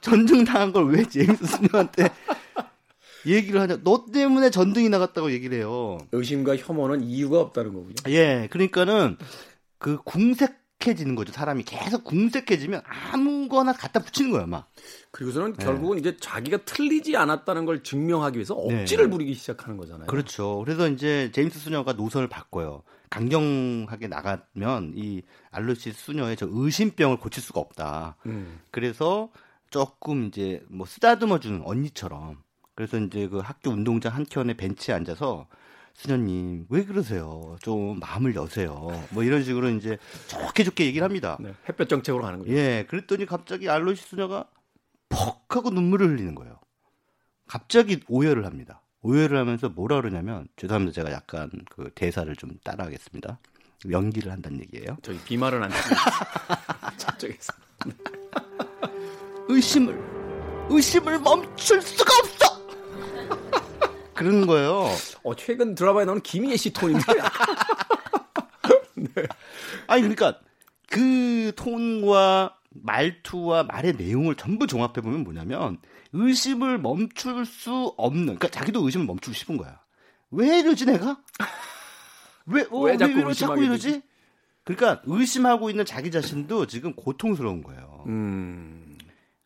[0.00, 2.08] 전등 당한 걸 왜 제임스 수녀한테
[3.26, 3.78] 얘기를 하냐?
[3.82, 5.98] 너 때문에 전등이 나갔다고 얘기를 해요.
[6.12, 7.94] 의심과 혐오는 이유가 없다는 거군요.
[8.08, 9.16] 예, 그러니까는
[9.78, 11.32] 그 궁색 해지는 거죠.
[11.32, 14.70] 사람이 계속 궁색해지면 아무거나 갖다 붙이는 거예요, 막.
[15.10, 15.64] 그리고서는 네.
[15.64, 20.06] 결국은 이제 자기가 틀리지 않았다는 걸 증명하기 위해서 억지를 부리기 시작하는 거잖아요.
[20.06, 20.62] 그렇죠.
[20.64, 22.82] 그래서 이제 제임스 수녀가 노선을 바꿔요.
[23.10, 28.16] 강경하게 나가면 이 알로시스 수녀의 저 의심병을 고칠 수가 없다.
[28.26, 28.60] 음.
[28.70, 29.30] 그래서
[29.70, 32.42] 조금 이제 뭐 쓰다듬어 주는 언니처럼.
[32.74, 35.46] 그래서 이제 그 학교 운동장 한 켠에 벤치에 앉아서
[35.94, 37.56] 수녀님 왜 그러세요?
[37.62, 38.90] 좀 마음을 여세요.
[39.10, 39.96] 뭐 이런 식으로 이제
[40.28, 41.38] 좋게 좋게 얘기를 합니다.
[41.40, 42.52] 네, 햇볕 정책으로 가는 거죠.
[42.52, 44.46] 예, 그랬더니 갑자기 알로시 수녀가
[45.08, 46.58] 퍽 하고 눈물을 흘리는 거예요.
[47.46, 48.82] 갑자기 오열을 합니다.
[49.02, 50.94] 오열을 하면서 뭐라 그러냐면 죄송합니다.
[50.94, 53.38] 제가 약간 그 대사를 좀 따라하겠습니다.
[53.90, 54.96] 연기를 한다는 얘기예요.
[55.02, 55.70] 저기 비말은 안.
[56.96, 57.52] 저쪽에서.
[59.48, 59.94] 의심을
[60.70, 62.64] 의심을 멈출 수가 없어.
[64.14, 64.88] 그러는 거예요.
[65.22, 67.04] 어, 최근 드라마에 나오는 김희애 씨 톤인데.
[69.86, 70.38] 아니 그러니까
[70.90, 75.78] 그 톤과 말투와 말의 내용을 전부 종합해 보면 뭐냐면
[76.12, 79.78] 의심을 멈출 수 없는 그러니까 자기도 의심을 멈추고 싶은 거야.
[80.30, 81.20] 왜 이러지 내가?
[82.46, 84.02] 왜, 어, 왜 왜, 자꾸 이러- 의심하게 자꾸 이러지?
[84.64, 88.04] 그러니까 의심하고 있는 자기 자신도 지금 고통스러운 거예요.
[88.06, 88.83] 음.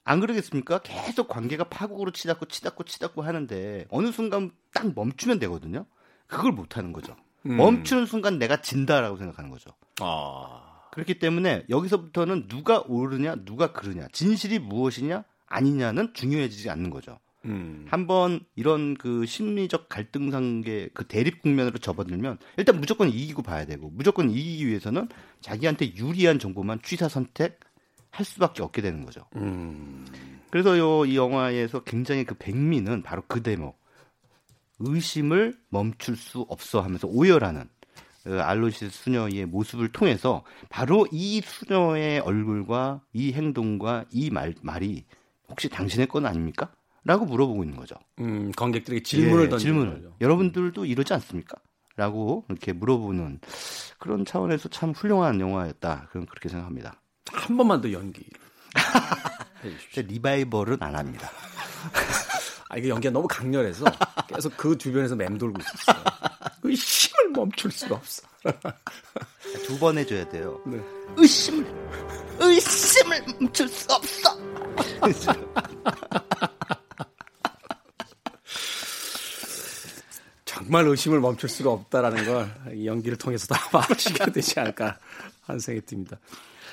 [0.09, 0.79] 안 그러겠습니까?
[0.79, 5.85] 계속 관계가 파국으로 치닫고 치닫고 치닫고 하는데 어느 순간 딱 멈추면 되거든요.
[6.27, 7.15] 그걸 못 하는 거죠.
[7.45, 7.59] 음.
[7.59, 9.71] 멈추는 순간 내가 진다라고 생각하는 거죠.
[10.01, 10.89] 아.
[10.93, 17.19] 그렇기 때문에 여기서부터는 누가 옳으냐, 누가 그르냐, 진실이 무엇이냐, 아니냐는 중요해지지 않는 거죠.
[17.45, 17.87] 음.
[17.91, 23.91] 한번 이런 그 심리적 갈등 상계 그 대립 국면으로 접어들면 일단 무조건 이기고 봐야 되고
[23.91, 25.09] 무조건 이기기 위해서는
[25.41, 27.61] 자기한테 유리한 정보만 취사 선택
[28.11, 29.23] 할 수밖에 없게 되는 거죠.
[29.37, 30.07] 음.
[30.51, 33.79] 그래서 요, 이 영화에서 굉장히 그 백미는 바로 그 대목.
[34.81, 37.69] 의심을 멈출 수 없어 하면서 오열하는
[38.27, 45.05] 어, 알로시스 수녀의 모습을 통해서 바로 이 수녀의 얼굴과 이 행동과 이 말, 말이
[45.49, 46.73] 혹시 당신의 건 아닙니까?
[47.05, 47.97] 라고 물어보고 있는 거죠.
[48.21, 50.03] 음, 관객들에게 질문을 예, 던지는 질문을.
[50.03, 50.17] 거죠.
[50.21, 51.57] 여러분들도 이러지 않습니까?
[51.97, 53.41] 라고 이렇게 물어보는
[53.99, 56.09] 그런 차원에서 참 훌륭한 영화였다.
[56.11, 57.01] 그런 그렇게 생각합니다.
[57.33, 58.23] 한 번만 더 연기.
[59.65, 60.03] 해주십시오.
[60.05, 61.31] 리바이벌은 안 합니다.
[62.71, 63.85] 아, 이게 연기가 너무 강렬해서
[64.29, 66.05] 계속 그 주변에서 맴돌고 있었어요.
[66.61, 68.23] 그 힘을 멈출 수가 없어.
[69.67, 70.61] 두 번 해줘야 돼요.
[70.67, 70.79] 네.
[71.17, 71.67] 의심을
[72.41, 74.37] 의심을 멈출 수 없어.
[80.45, 84.99] 정말 의심을 멈출 수가 없다라는 걸이 연기를 통해서 다 말하시게 되지 않을까
[85.47, 86.19] 하는 생각이 듭니다.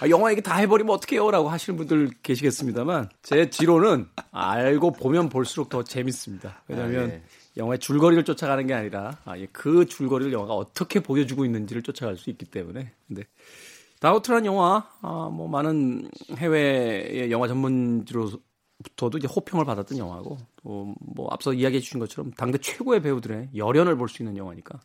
[0.02, 1.32] 아, 영화 얘기 다 해버리면 어떡해요?
[1.32, 6.64] 라고 하시는 분들 계시겠습니다만, 제 뒤로는 알고 보면 볼수록 더 재밌습니다.
[6.68, 7.24] 왜냐하면 아, 예.
[7.58, 12.30] 영화의 줄거리를 쫓아가는 게 아니라, 아, 예, 그 줄거리를 영화가 어떻게 보여주고 있는지를 쫓아갈 수
[12.30, 12.92] 있기 때문에.
[13.08, 13.24] 근데,
[14.02, 21.54] 다우트란 영화, 아, 뭐, 많은 해외의 영화 전문지로부터도 이제 호평을 받았던 영화고, 또, 뭐, 앞서
[21.54, 24.78] 이야기해 주신 것처럼 당대 최고의 배우들의 열연을 볼 수 있는 영화니까,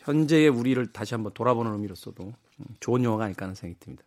[0.00, 2.32] 현재의 우리를 다시 한번 돌아보는 의미로서도 음,
[2.80, 4.04] 좋은 영화가 아닐까 하는 생각이 듭니다.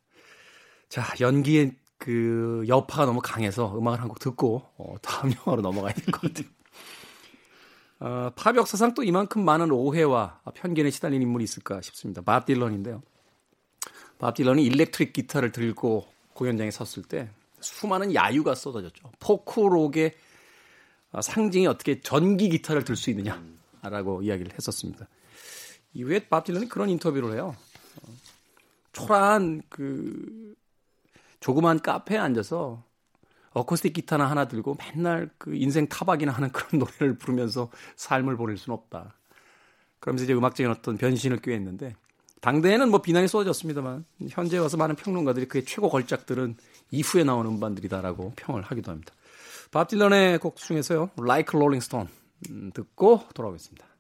[0.90, 6.06] 자, 연기의 그 여파가 너무 강해서 음악을 한 곡 듣고 어, 다음 영화로 넘어가야 될
[6.12, 6.48] 것 같아요.
[8.00, 12.22] 어, 팝 역사상 또 이만큼 많은 오해와 편견에 시달린 인물이 있을까 싶습니다.
[12.22, 13.02] 밥 딜런인데요.
[14.20, 17.30] 밥 딜런이 일렉트릭 기타를 들고 공연장에 섰을 때
[17.62, 19.12] 수많은 야유가 쏟아졌죠.
[19.20, 20.14] 포크록의
[21.12, 25.08] 어, 상징이 어떻게 전기 기타를 들 수 있느냐라고 이야기를 했었습니다.
[25.94, 27.56] 이후에 밥 딜런이 그런 인터뷰를 해요.
[28.98, 30.56] 어, 초라한 그
[31.40, 32.84] 조그만 카페에 앉아서
[33.52, 38.78] 어쿠스틱 기타나 하나 들고 맨날 그 인생 타박이나 하는 그런 노래를 부르면서 삶을 보낼 수는
[38.78, 39.16] 없다.
[40.00, 41.96] 그러면서 이제 음악적인 어떤 변신을 꾀했는데
[42.42, 46.58] 당대에는 뭐 비난이 쏟아졌습니다만 현재 와서 많은 평론가들이 그의 최고 걸작들은
[46.92, 49.14] 이후에 나온 음반들이다라고 평을 하기도 합니다.
[49.72, 52.08] 밥 딜런의 곡 중에서요, Like Rolling Stone
[52.50, 53.95] 음, 듣고 돌아오겠습니다.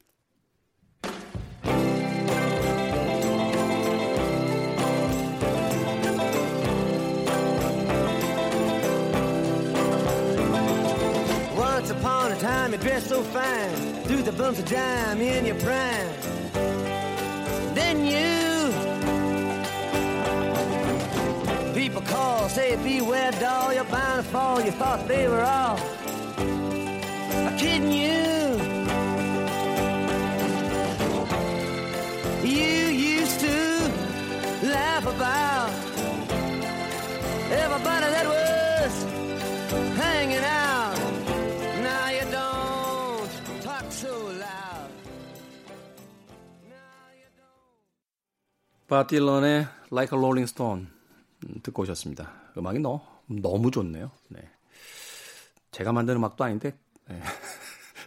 [12.35, 14.03] A time you dressed so fine.
[14.03, 16.09] Through the bumps of dime in your prime.
[17.73, 18.73] Then you
[21.73, 25.77] People call, say beware doll You're bound to fall, you thought they were all
[27.57, 28.55] Kidding you.
[32.43, 35.54] You used to laugh about
[48.87, 48.87] don't.
[48.87, 50.87] 밥 딜런의 Like a Rolling Stone
[51.45, 52.31] 음, 듣고 오셨습니다.
[52.57, 54.11] 음악이 너, 너무 좋네요.
[54.29, 54.41] 네.
[55.71, 56.77] 제가 만든 음악도 아닌데
[57.09, 57.21] 네.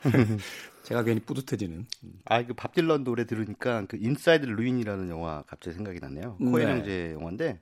[0.85, 1.87] 제가 괜히 뿌듯해지는
[2.25, 6.37] 아, 그 밥 딜런 노래 들으니까 그 Inside Llewyn이라는 영화 갑자기 생각이 났네요.
[6.41, 6.51] 네.
[6.51, 7.61] 코엔 형제 영화인데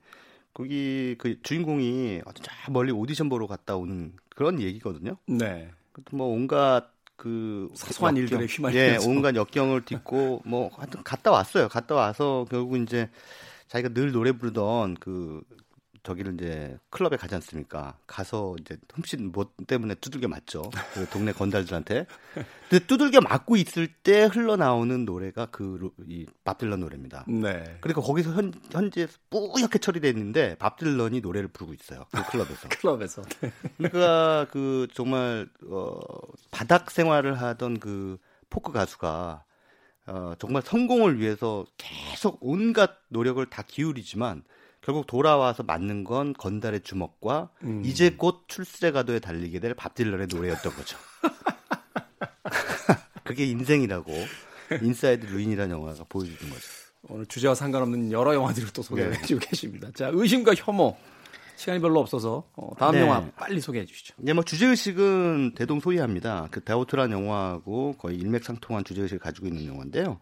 [0.54, 5.16] 거기 그 주인공이 어떤 저 멀리 오디션 보러 갔다 오는 그런 얘기거든요.
[5.26, 5.70] 네.
[6.12, 9.08] 뭐 온갖 그 사소한 역경, 일들에 예, 휘말리면서.
[9.08, 11.68] 온갖 역경을 딛고 뭐 하여튼 갔다 왔어요.
[11.68, 13.08] 갔다 와서 결국 이제
[13.68, 15.42] 자기가 늘 노래 부르던 그
[16.06, 17.98] 저기를 이제 클럽에 가지 않습니까?
[18.06, 20.70] 가서 이제 흠칫 뭐 때문에 두들겨 맞죠.
[20.94, 22.06] 그 동네 건달들한테.
[22.68, 27.24] 근데 두들겨 맞고 있을 때 흘러나오는 노래가 그이 밥 딜런 노래입니다.
[27.26, 27.78] 네.
[27.80, 32.04] 그러니까 거기서 현, 현재 뿌옇게 처리돼 있는데 밥 딜런이 노래를 부르고 있어요.
[32.12, 32.68] 그 클럽에서.
[32.78, 33.22] 클럽에서.
[33.76, 35.98] 그러니까 그 정말 어
[36.52, 39.44] 바닥 생활을 하던 그 포크 가수가
[40.06, 44.44] 어 정말 성공을 위해서 계속 온갖 노력을 다 기울이지만
[44.86, 47.82] 결국 돌아와서 맞는 건 건달의 주먹과 음.
[47.84, 50.96] 이제 곧 출세 가도에 달리게 될 밥 딜런의 노래였던 거죠.
[53.24, 54.12] 그게 인생이라고
[54.82, 56.62] 인사이드 르윈이라는 영화가 보여주는 거죠.
[57.08, 59.22] 오늘 주제와 상관없는 여러 영화들을 또 소개해 네.
[59.22, 59.88] 주고 계십니다.
[59.92, 60.96] 자, 의심과 혐오.
[61.56, 63.00] 시간이 별로 없어서 어, 다음 네.
[63.00, 64.14] 영화 빨리 소개해 주시죠.
[64.28, 66.46] 예, 뭐 주제 의식은 대동소이합니다.
[66.52, 70.20] 그 다우트라는 영화하고 거의 일맥상통한 주제 의식을 가지고 있는 영화인데요.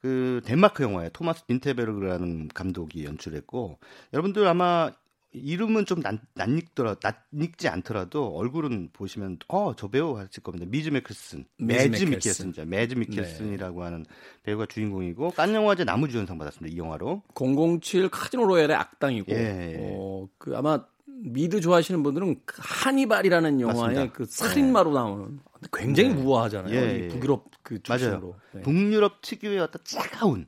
[0.00, 3.78] 그 덴마크 영화에 토마스 빈테베르그라는 감독이 연출했고
[4.12, 4.92] 여러분들 아마
[5.32, 10.64] 이름은 좀 낯, 낯익더라 낯익지 않더라도 얼굴은 보시면 어 저 배우 하실 겁니다.
[10.70, 12.10] 미즈 미켈슨, 매즈 매즈 미켈슨.
[12.10, 12.64] 미켈슨이죠.
[12.64, 14.06] 매즈 미켈슨이라고 하는
[14.42, 16.74] 배우가 주인공이고 칸 영화제 남우주연상 받았습니다.
[16.74, 17.22] 이 영화로.
[17.34, 19.76] 007 카지노 로얄의 악당이고 예.
[19.80, 20.82] 어, 그 아마
[21.20, 24.12] 미드 좋아하시는 분들은 그 한니발이라는 영화의 맞습니다.
[24.12, 25.40] 그 살인마로 나오는
[25.72, 26.14] 굉장히 네.
[26.14, 26.74] 무화하잖아요.
[26.74, 27.08] 예, 이 예.
[27.08, 28.36] 북유럽 그 출신으로.
[28.52, 28.62] 네.
[28.62, 30.46] 북유럽 특유의 어떤 차가운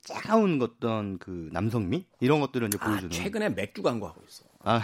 [0.00, 3.10] 차가운 어떤 그 남성미 이런 것들을 이제 아, 보여주는.
[3.10, 4.44] 최근에 맥주 광고하고 있어.
[4.64, 4.80] 아,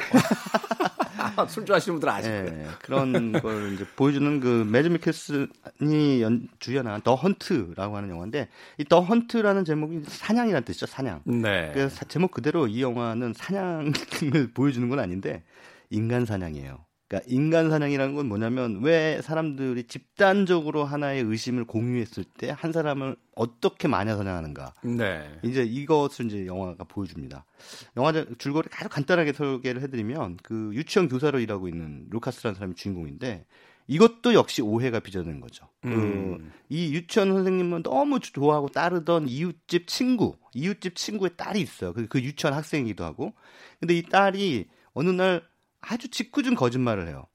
[1.37, 2.65] 아, 술 좋아하시는 분들 아실 거예요.
[2.65, 8.85] 예, 그런 걸 이제 보여주는 그 매즈 미켈슨이 연, 주연한 더 헌트라고 하는 영화인데 이
[8.85, 11.21] 더 헌트라는 제목이 사냥이라는 뜻이죠 사냥.
[11.25, 11.71] 네.
[11.75, 13.93] 그 사- 제목 그대로 이 영화는 사냥을
[14.55, 15.43] 보여주는 건 아닌데
[15.91, 16.79] 인간 사냥이에요.
[17.09, 23.89] 그러니까 인간 사냥이라는 건 뭐냐면 왜 사람들이 집단적으로 하나의 의심을 공유했을 때 한 사람을 어떻게
[23.89, 24.75] 마녀 사냥하는가.
[24.83, 25.39] 네.
[25.43, 27.45] 이제 이것을 이제 영화가 보여줍니다.
[27.97, 33.47] 영화 줄거리 아주 간단하게 소개를 해드리면 그 유치원 교사로 일하고 있는 루카스라는 사람이 주인공인데
[33.87, 35.67] 이것도 역시 오해가 빚어낸 거죠.
[35.87, 36.53] 음.
[36.69, 41.93] 그이 유치원 선생님은 너무 좋아하고 따르던 이웃집 친구, 이웃집 친구의 딸이 있어요.
[41.95, 43.33] 그, 그 유치원 학생이기도 하고.
[43.81, 45.43] 근데 이 딸이 어느 날
[45.89, 47.27] 아주 짓궂은 거짓말을 해요.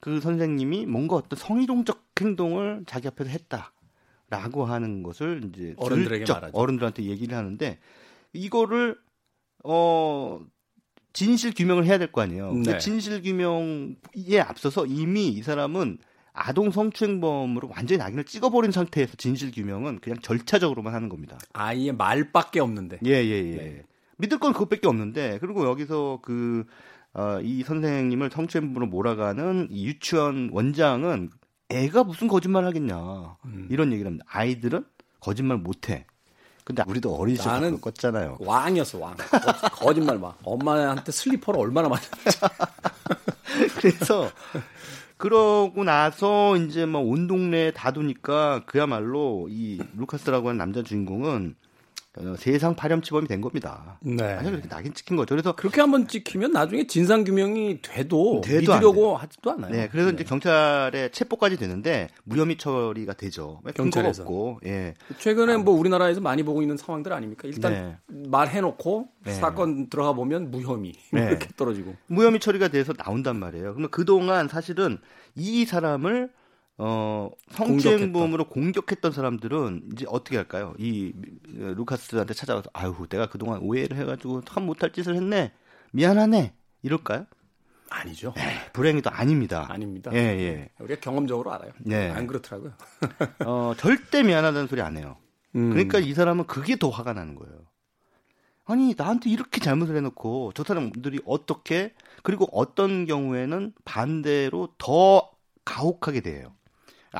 [0.00, 6.56] 그 선생님이 뭔가 어떤 성희롱적 행동을 자기 앞에서 했다라고 하는 것을 이제 어른들에게 말하죠.
[6.56, 7.78] 어른들한테 얘기를 하는데
[8.32, 8.96] 이거를
[9.64, 10.40] 어
[11.12, 12.50] 진실 규명을 해야 될 거 아니에요.
[12.50, 12.78] 근데 네.
[12.78, 15.98] 진실 규명에 앞서서 이미 이 사람은
[16.32, 21.38] 아동 성추행범으로 완전히 낙인을 찍어버린 상태에서 진실 규명은 그냥 절차적으로만 하는 겁니다.
[21.52, 22.98] 아이의 말밖에 없는데.
[23.06, 23.56] 예, 예, 예.
[23.56, 23.82] 네.
[24.16, 26.64] 믿을 건 그것밖에 없는데, 그리고 여기서 그,
[27.14, 31.30] 어, 이 선생님을 성추행범으로 몰아가는 이 유치원 원장은
[31.70, 33.36] 애가 무슨 거짓말 하겠냐.
[33.44, 33.68] 음.
[33.70, 34.24] 이런 얘기를 합니다.
[34.28, 34.84] 아이들은
[35.20, 36.06] 거짓말 못 해.
[36.64, 38.36] 근데 우리도 어린 시절 나는 껐잖아요.
[38.40, 39.14] 왕이었어 왕.
[39.16, 39.24] 거-
[39.86, 40.38] 거짓말 막.
[40.42, 42.02] 엄마한테 슬리퍼를 얼마나 많이
[43.78, 44.30] 그래서
[45.16, 51.54] 그러고 나서 이제 뭐 온 동네 다 도니까 그야말로 이 루카스라고 하는 남자 주인공은
[52.16, 53.98] 어, 세상 파렴치범이 된 겁니다.
[54.00, 54.22] 네.
[54.22, 55.34] 아니 그렇게 낙인 찍힌 거죠.
[55.34, 59.72] 그래서 그렇게 한번 찍히면 나중에 진상 규명이 돼도, 돼도 안 믿으려고 하지도 않아요.
[59.72, 63.60] 네, 그래서 이제 경찰에 체포까지 되는데 무혐의 처리가 되죠.
[63.74, 64.22] 경찰에서.
[64.22, 67.48] 없고, 예, 최근에 뭐 우리나라에서 많이 보고 있는 상황들 아닙니까?
[67.48, 67.96] 일단 네.
[68.28, 69.32] 말해놓고 네.
[69.32, 71.26] 사건 들어가 보면 무혐의 네.
[71.30, 71.94] 이렇게 떨어지고.
[72.06, 73.72] 무혐의 처리가 돼서 나온단 말이에요.
[73.72, 74.98] 그러면 그 동안 사실은
[75.34, 76.30] 이 사람을
[76.76, 80.74] 어, 성추행범으로 공격했던 사람들은 이제 어떻게 할까요?
[80.78, 81.12] 이
[81.60, 85.52] 어, 루카스한테 찾아와서 아유, 내가 그동안 오해를 해가지고 참 못할 짓을 했네.
[85.92, 86.54] 미안하네.
[86.82, 87.26] 이럴까요?
[87.90, 88.34] 아니죠.
[88.72, 89.66] 불행히도 아닙니다.
[89.70, 90.10] 아닙니다.
[90.12, 90.68] 예, 예.
[90.80, 91.70] 우리가 경험적으로 알아요.
[91.78, 92.10] 네.
[92.10, 92.72] 안 그렇더라고요.
[93.46, 95.16] 어, 절대 미안하다는 소리 안 해요.
[95.54, 95.70] 음.
[95.70, 97.54] 그러니까 이 사람은 그게 더 화가 나는 거예요.
[98.64, 105.30] 아니 나한테 이렇게 잘못을 해놓고 저 사람들이 어떻게 그리고 어떤 경우에는 반대로 더
[105.64, 106.52] 가혹하게 돼요.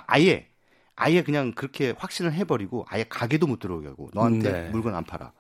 [0.07, 0.49] 아예
[0.97, 4.69] 아예 그냥 그렇게 확신을 해버리고 아예 가게도 못 들어오게 하고 너한테 네.
[4.71, 5.33] 물건 안 팔아.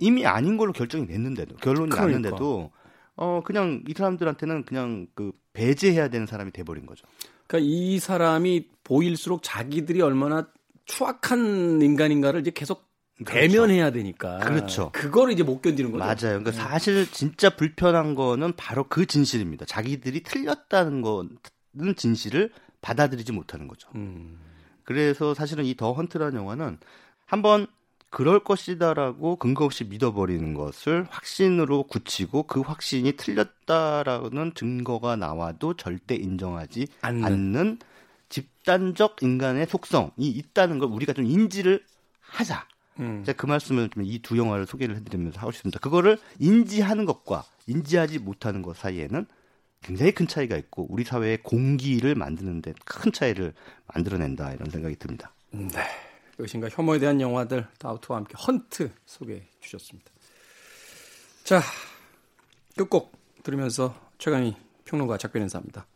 [0.00, 2.06] 이미 아닌 걸로 결정이 냈는데도 결론이 그러니까.
[2.06, 2.70] 났는데도
[3.16, 7.06] 어 그냥 이 사람들한테는 그냥 그 배제해야 되는 사람이 돼버린 거죠.
[7.46, 10.48] 그러니까 이 사람이 보일수록 자기들이 얼마나
[10.84, 12.88] 추악한 인간인가를 이제 계속
[13.26, 14.38] 대면해야 되니까.
[14.38, 14.90] 그렇죠.
[14.92, 16.04] 그거를 이제 못 견디는 거죠.
[16.04, 16.38] 맞아요.
[16.38, 19.64] 그러니까 사실 진짜 불편한 거는 바로 그 진실입니다.
[19.64, 23.88] 자기들이 틀렸다는 거는 진실을 받아들이지 못하는 거죠.
[23.94, 24.38] 음.
[24.84, 26.78] 그래서 사실은 이 더 헌트라는 영화는
[27.26, 27.66] 한번
[28.10, 36.86] 그럴 것이다라고 근거 없이 믿어버리는 것을 확신으로 굳히고 그 확신이 틀렸다라는 증거가 나와도 절대 인정하지
[37.02, 37.24] 않는.
[37.24, 37.78] 않는,
[38.30, 41.84] 집단적 인간의 속성이 있다는 걸 우리가 좀 인지를
[42.20, 42.66] 하자.
[43.00, 43.22] 음.
[43.24, 45.78] 제가 그 말씀을 이 두 영화를 소개를 해드리면서 하고 싶습니다.
[45.78, 49.26] 그거를 인지하는 것과 인지하지 못하는 것 사이에는
[49.82, 53.54] 굉장히 큰 차이가 있고 우리 사회의 공기를 만드는데 큰 차이를
[53.94, 55.32] 만들어낸다 이런 생각이 듭니다.
[55.50, 55.68] 네.
[56.38, 60.10] 의심과 혐오에 대한 영화들 다우트와 함께 헌트 소개해 주셨습니다.
[61.44, 61.60] 자,
[62.76, 63.12] 끝곡
[63.42, 65.86] 들으면서 최강희 평론가 작별 인사합니다.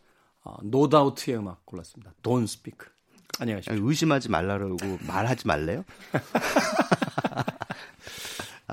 [0.44, 2.12] 어, 노다우트의 음악 골랐습니다.
[2.22, 2.88] Don't Speak.
[3.38, 4.76] 아니, 의심하지 말라고
[5.06, 5.84] 말하지 말래요?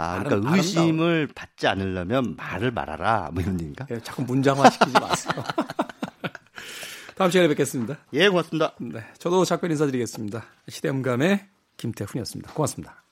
[0.01, 3.85] 아, 그러니까 아름- 의심을 받지 않으려면 말을 말하라 뭐 이런 얘기인가?
[3.91, 5.43] 예, 자꾸 문장화 시키지 마세요.
[7.15, 7.97] 다음 시간에 뵙겠습니다.
[8.13, 8.73] 예, 고맙습니다.
[8.79, 10.45] 네, 저도 작별 인사드리겠습니다.
[10.69, 11.45] 시대음감의
[11.77, 12.53] 김태훈이었습니다.
[12.53, 13.03] 고맙습니다.